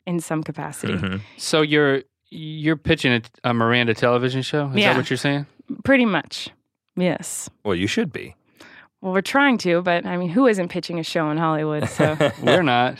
[0.05, 0.93] in some capacity.
[0.93, 1.21] Mhm.
[1.37, 4.69] So you're you're pitching a, a Miranda television show?
[4.69, 4.93] Is Yeah.
[4.93, 5.45] that what you're saying?
[5.83, 6.49] Pretty much.
[6.95, 7.49] Yes.
[7.63, 8.35] Well, you should be.
[9.03, 11.89] Well, we're trying to, but I mean, who isn't pitching a show in Hollywood?
[11.89, 12.97] So We're not.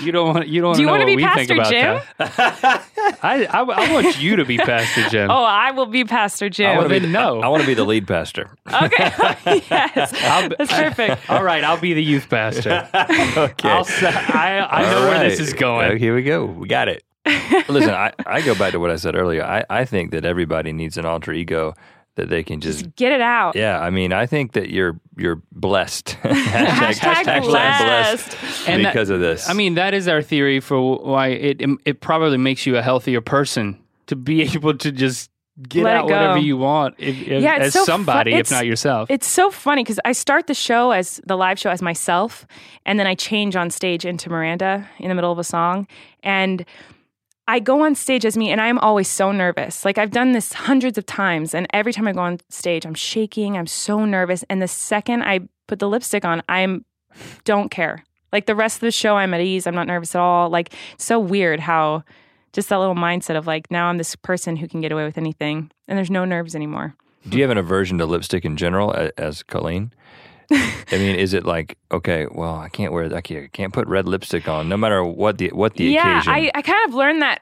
[0.00, 0.46] you don't want.
[0.46, 2.00] You don't Do you know wanna what be we think Pastor about Jim?
[3.22, 5.32] I, I I want you to be Pastor Jim.
[5.32, 6.76] oh, I will be Pastor I Jim.
[6.76, 7.40] want to be the, no.
[7.40, 8.50] I, want to be the lead pastor.
[8.72, 9.10] okay,
[9.68, 10.12] yes,
[10.48, 11.28] be- that's perfect.
[11.28, 12.88] All right, I'll be the youth pastor.
[12.94, 13.68] okay.
[13.68, 15.90] I'll, s- I I know All where this is going.
[15.90, 16.44] Uh, here we go.
[16.46, 17.02] We got it.
[17.68, 19.42] Listen, I, I go back to what I said earlier.
[19.44, 21.74] I, I think that everybody needs an alter ego
[22.16, 22.80] that they can just.
[22.80, 23.56] Just get it out.
[23.56, 26.16] yeah, I mean, I think that you're you're blessed.
[26.22, 28.36] Hashtag blessed.
[28.68, 29.48] And that- because of this.
[29.48, 33.20] I mean, that is our theory for why it it probably makes you a healthier
[33.20, 35.30] person to be able to just
[35.68, 38.40] get Let out whatever you want if, if- Yeah, it's as so fu- somebody, if
[38.40, 39.08] it's- not yourself.
[39.10, 42.44] It's so funny because I start the show as the live show as myself,
[42.84, 45.86] and then I change on stage into Miranda in the middle of a song,
[46.24, 46.64] and
[47.46, 49.84] I go on stage as me, and I'm always so nervous.
[49.84, 52.94] Like I've done this hundreds of times, and every time I go on stage, I'm
[52.94, 53.56] shaking.
[53.56, 56.84] I'm so nervous, and the second I put the lipstick on, I'm
[57.44, 58.02] don't care.
[58.32, 59.66] Like the rest of the show, I'm at ease.
[59.66, 60.48] I'm not nervous at all.
[60.48, 62.02] Like so weird how
[62.52, 65.18] just that little mindset of like now I'm this person who can get away with
[65.18, 66.94] anything, and there's no nerves anymore.
[67.28, 69.92] Do you have an aversion to lipstick in general as Colleen?
[70.54, 72.26] I mean, is it like okay?
[72.30, 73.14] Well, I can't wear.
[73.14, 76.18] I can't, I can't put red lipstick on, no matter what the what the yeah,
[76.18, 76.32] occasion.
[76.32, 77.40] I, I kind of learned that.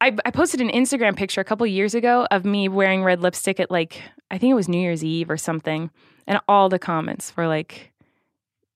[0.00, 3.58] I, I posted an Instagram picture a couple years ago of me wearing red lipstick
[3.60, 5.90] at like I think it was New Year's Eve or something,
[6.26, 7.92] and all the comments were like,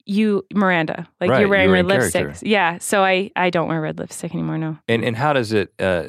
[0.06, 2.46] "You Miranda, like Right, you're wearing you're red lipstick." character.
[2.46, 4.58] Yeah, so I I don't wear red lipstick anymore.
[4.58, 4.78] No.
[4.88, 5.72] And and how does it?
[5.78, 6.08] Uh,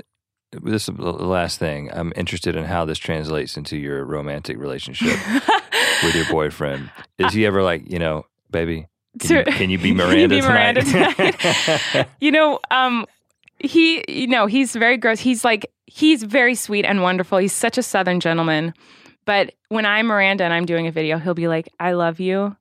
[0.51, 1.89] this is the last thing.
[1.93, 5.19] I'm interested in how this translates into your romantic relationship
[6.03, 6.89] with your boyfriend.
[7.17, 8.87] Is he ever like, you know, baby,
[9.19, 12.07] can, you, can you be Can you Miranda be Miranda tonight?
[12.19, 13.05] You know, um,
[13.59, 15.19] he, you know, he's very gross.
[15.19, 17.37] He's like, he's very sweet and wonderful.
[17.37, 18.73] He's such a Southern gentleman.
[19.25, 22.55] But when I'm Miranda and I'm doing a video, he'll be like, I love you.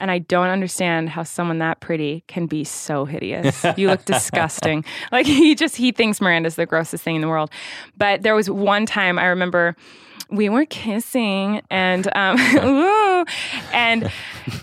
[0.00, 3.64] And I don't understand how someone that pretty can be so hideous.
[3.76, 4.84] You look disgusting.
[5.12, 7.50] Like he just, he thinks Miranda's the grossest thing in the world.
[7.96, 9.76] But there was one time I remember
[10.30, 13.24] we were kissing and, um, ooh,
[13.72, 14.10] and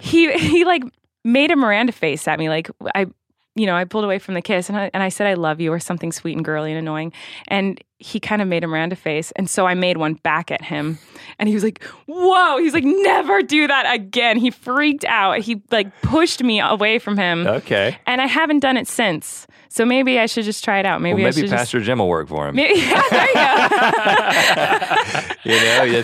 [0.02, 0.84] he, he like
[1.24, 2.50] made a Miranda face at me.
[2.50, 3.08] Like I,
[3.56, 5.60] you know, I pulled away from the kiss and I, and I said, I love
[5.60, 7.12] you or something sweet and girly and annoying.
[7.50, 9.32] And he kind of made a Miranda face.
[9.36, 10.98] And so I made one back at him.
[11.38, 12.58] And he was like, whoa.
[12.60, 14.38] He's like, never do that again.
[14.38, 15.40] He freaked out.
[15.40, 17.46] He like pushed me away from him.
[17.46, 17.98] okay.
[18.08, 19.48] And I haven't done it since.
[19.74, 21.02] So maybe I should just try it out.
[21.02, 22.56] Maybe, Well, I maybe should Pastor Jim will work for him.
[22.58, 23.34] Maybe, yeah, there you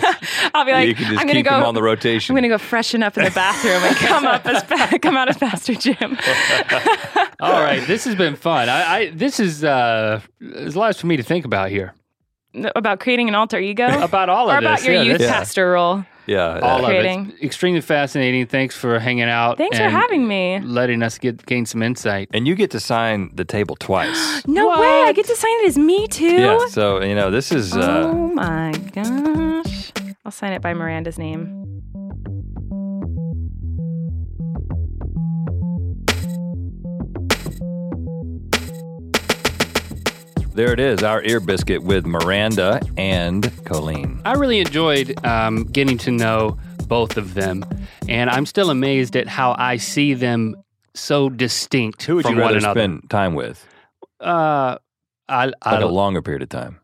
[0.00, 0.12] know,
[0.54, 1.58] I'll be like, you can just I'm gonna keep go.
[1.58, 2.32] him on the rotation.
[2.32, 4.62] I'm gonna go freshen up in the bathroom and come up as
[5.02, 6.16] come out as Pastor Jim.
[7.40, 8.70] All right, this has been fun.
[8.70, 11.92] I, I this is uh, there's a lot for me to think about here
[12.76, 14.86] about creating an alter ego about all of or about this.
[14.86, 16.04] your Yeah, youth this- pastor role.
[16.26, 16.58] yeah.
[16.60, 17.00] all of it.
[17.00, 17.30] Creating.
[17.34, 18.46] It's extremely fascinating.
[18.46, 19.58] Thanks for hanging out.
[19.58, 20.60] Thanks for having me.
[20.60, 22.28] Letting us get gain some insight.
[22.32, 24.42] and you get to sign the table twice.
[24.46, 24.80] No What?
[24.80, 25.02] way!
[25.08, 26.26] I get to sign it as me too.
[26.40, 26.66] yeah.
[26.68, 27.74] So you know, this is.
[27.76, 29.92] Uh, oh my gosh!
[30.24, 31.82] I'll sign it by Miranda's name.
[40.58, 44.20] There it is, our ear biscuit with Miranda and Colleen.
[44.24, 46.58] I really enjoyed um, getting to know
[46.88, 47.64] both of them,
[48.08, 50.56] and I'm still amazed at how I see them
[50.94, 52.80] so distinct Who would from you rather one another.
[52.80, 53.64] spend time with?
[54.18, 54.78] Uh,
[55.28, 56.80] I, I Like a longer period of time.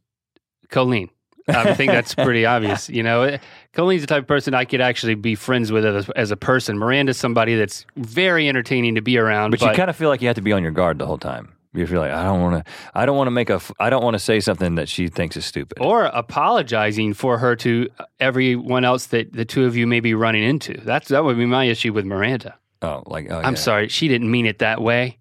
[0.68, 1.10] Colleen.
[1.48, 2.88] I think that's pretty obvious.
[2.88, 3.38] You know,
[3.72, 6.78] Colleen's the type of person I could actually be friends with as, as a person.
[6.78, 9.50] Miranda's somebody that's very entertaining to be around.
[9.50, 11.06] But, But, you kind of feel like you have to be on your guard the
[11.06, 11.53] whole time.
[11.74, 12.72] You feel like I don't want to.
[12.94, 15.36] I don't want to make a, I don't want to say something that she thinks
[15.36, 15.78] is stupid.
[15.80, 17.88] or apologizing for her to
[18.20, 20.80] everyone else that the two of you may be running into.
[20.80, 22.56] That's that would be my issue with Miranda.
[22.82, 25.18] oh, like oh, I'm yeah, sorry, she didn't mean it that way.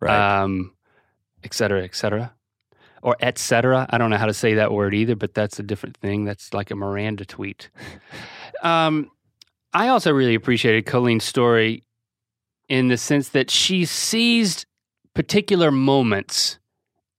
[0.00, 0.42] Right.
[0.42, 0.72] Um,
[1.44, 2.32] et cetera, et cetera.
[3.02, 3.86] Or et cetera.
[3.90, 6.24] I don't know how to say that word either, but that's a different thing.
[6.24, 7.68] That's like a Miranda tweet.
[8.62, 9.10] um,
[9.74, 11.84] I also really appreciated Colleen's story
[12.68, 14.64] in the sense that she seized
[15.14, 16.58] particular moments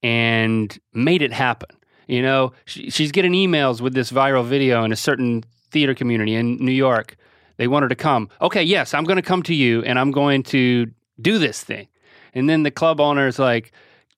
[0.04, 1.76] and made it happen.
[2.08, 6.36] You know, she, she's getting emails with this viral video in a certain theater community
[6.36, 7.18] in New York.
[7.58, 8.30] They want her to come.
[8.42, 11.88] Okay, yes, I'm going to come to you and I'm going to do this thing.
[12.34, 13.72] And then the club owner is like,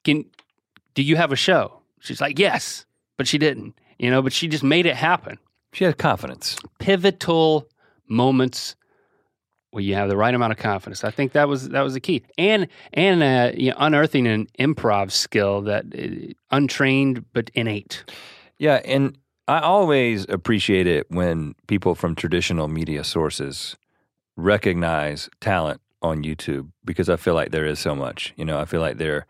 [0.04, 0.26] "Can
[0.96, 2.86] do you have a show?" She's like, "Yes,"
[3.16, 3.80] but she didn't.
[4.00, 5.38] You know, but she just made it happen.
[5.72, 6.58] she has confidence.
[6.80, 7.70] Pivotal
[8.08, 8.76] moments
[9.72, 11.04] where you have the right amount of confidence.
[11.04, 12.24] I think that was that was the key.
[12.38, 18.04] And and uh, you know, unearthing an improv skill that uh, untrained but innate.
[18.58, 19.18] Yeah, and
[19.48, 23.78] I always appreciate it when people from traditional media sources
[24.36, 28.34] recognize talent on YouTube because I feel like there is so much.
[28.36, 29.26] You know, I feel like there,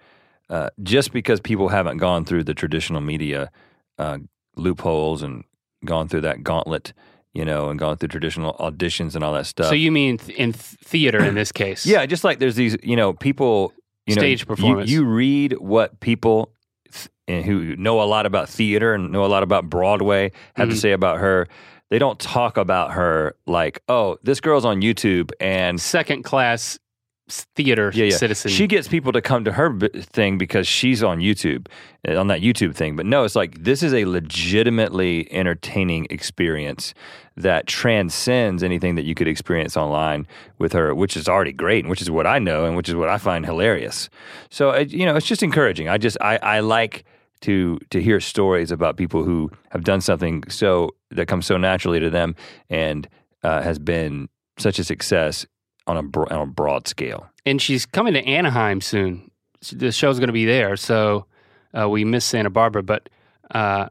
[0.50, 3.52] uh, just because people haven't gone through the traditional media
[3.98, 4.20] uh,
[4.56, 5.44] loopholes and
[5.86, 6.94] gone through that gauntlet,
[7.38, 9.68] you know, and gone through traditional auditions and all that stuff.
[9.68, 11.86] So you mean th- in th- theater in this case?
[11.86, 13.74] yeah, just like there's these, you know, people,
[14.08, 14.90] you know, Stage you- performance.
[14.90, 16.52] You, read what people
[16.92, 20.68] th- and who know a lot about theater and know a lot about Broadway have
[20.70, 20.72] Mhm.
[20.72, 21.48] to say about her.
[21.92, 26.80] They don't talk about her like, oh, this girl's on YouTube and Second class
[27.30, 28.16] theater yeah, yeah.
[28.16, 28.52] citizen.
[28.52, 31.68] She gets people to come to her b- thing because she's on YouTube,
[32.08, 32.96] uh, on that YouTube thing.
[32.96, 36.94] But no, it's like this is a legitimately entertaining experience
[37.36, 40.26] that transcends anything that you could experience online
[40.58, 42.96] with her, which is already great, and which is what I know, and which is
[42.96, 44.10] what I find hilarious.
[44.50, 45.90] So uh, you know, it's just encouraging.
[45.90, 47.04] I just I, I like
[47.42, 52.00] to to hear stories about people who have done something so that comes so naturally
[52.00, 52.36] to them
[52.70, 53.08] and
[53.44, 54.28] uh, has been
[54.58, 55.46] such a success
[55.88, 57.28] on a on a broad scale.
[57.46, 59.32] and she's coming to Anaheim soon.
[59.72, 61.26] The show's going to be there, so
[61.78, 63.10] uh, we miss Santa Barbara, but
[63.52, 63.88] uh,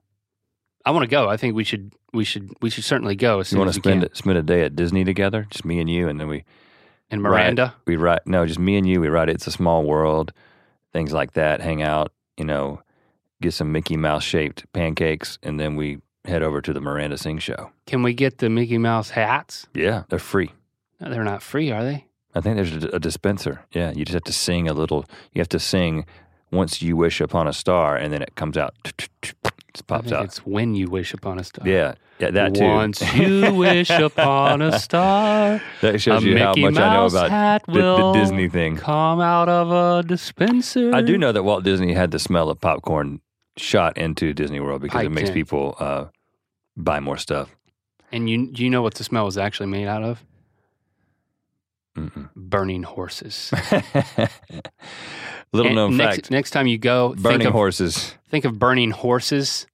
[0.85, 1.29] I want to go.
[1.29, 4.03] I think we should we should we should certainly go as You want to spend
[4.03, 4.15] can.
[4.15, 6.45] spend a day at Disney together, just me and you, and then we
[7.11, 9.01] And Miranda, we write no, just me and you.
[9.01, 10.33] We write It's a Small World,
[10.93, 11.61] things like that.
[11.61, 12.81] Hang out, you know,
[13.43, 17.39] get some Mickey Mouse shaped pancakes, and then we head over to the Miranda Sing
[17.39, 17.71] show.
[17.87, 19.67] can we get the Mickey Mouse hats?
[19.75, 20.53] Yeah, they're free.
[21.01, 22.07] No, they're not free, are they?
[22.35, 23.65] I think there's a, a dispenser.
[23.73, 25.05] Yeah, you just have to sing a little.
[25.33, 26.07] You have to sing
[26.51, 28.75] "Once You Wish Upon a Star," and then it comes out.
[28.85, 30.25] It pops out.
[30.25, 31.69] It's when you wish upon a star.
[31.69, 32.65] Yeah, yeah, that too.
[32.65, 37.73] Once you wish upon a star, that shows you how much I know about the,
[37.73, 38.77] the Disney thing.
[38.77, 40.95] come out of a dispenser.
[40.95, 43.21] I do know that Walt Disney had the smell of popcorn
[43.57, 45.35] shot into Disney World because it makes in.
[45.35, 46.07] people uh,
[46.77, 47.55] buy more stuff.
[48.13, 50.25] And you do you know what the smell was actually made out of?
[51.97, 52.29] Mm-mm.
[52.37, 53.53] Burning horses.
[55.53, 58.15] Little And known next, fact: Next time you go, think burning of, horses.
[58.29, 59.67] think of burning horses,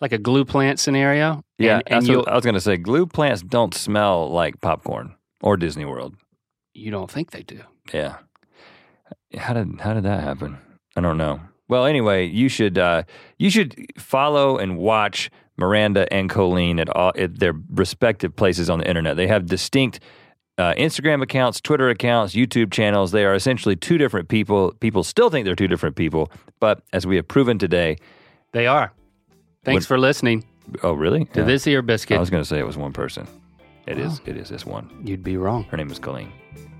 [0.00, 1.42] like a glue plant scenario.
[1.58, 2.76] Yeah, and, and what I was going to say.
[2.76, 6.14] Glue plants don't smell like popcorn or Disney World.
[6.74, 7.60] you don't think they do.
[7.92, 8.16] Yeah.
[9.36, 10.58] How did how did that happen?
[10.96, 11.40] I don't know.
[11.68, 13.04] Well, anyway, you should uh,
[13.38, 18.80] you should follow and watch Miranda and Colleen at all at their respective places on
[18.80, 19.16] the internet.
[19.16, 20.00] They have distinct
[20.58, 23.10] uh, Instagram accounts, Twitter accounts, YouTube channels.
[23.12, 24.72] They are essentially two different people.
[24.80, 27.96] People still think they're two different people, but as we have proven today,
[28.52, 28.92] They are.
[29.64, 30.44] Thanks What- for listening
[30.84, 31.24] oh really?
[31.26, 31.46] to Yeah.
[31.46, 32.16] this Ear Biscuit.
[32.16, 33.26] I was going to say it was one person.
[33.86, 34.20] It is.
[34.20, 34.26] Wow.
[34.26, 34.88] It is this one.
[35.04, 35.64] You'd be wrong.
[35.70, 36.30] Her name is Colleen.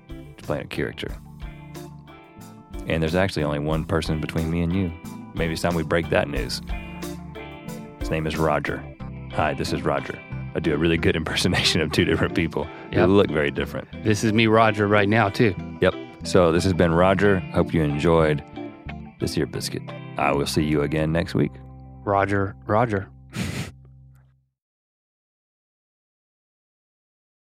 [0.07, 1.09] She's playing a character.
[2.87, 4.91] And there's actually only one person between me and you.
[5.33, 6.61] Maybe it's time we break that news.
[7.99, 8.83] His name is Roger.
[9.33, 10.17] Hi, this is Roger.
[10.55, 13.07] I do a really good impersonation of two different people Yep.
[13.07, 13.87] who look very different.
[14.03, 15.53] This is me, Roger, right now too.
[15.81, 15.93] Yep.
[16.23, 17.39] So this has been Roger.
[17.53, 18.43] Hope you enjoyed
[19.19, 19.83] this Ear Biscuit.
[20.17, 21.51] I will see you again next week.
[22.03, 23.09] Roger, Roger.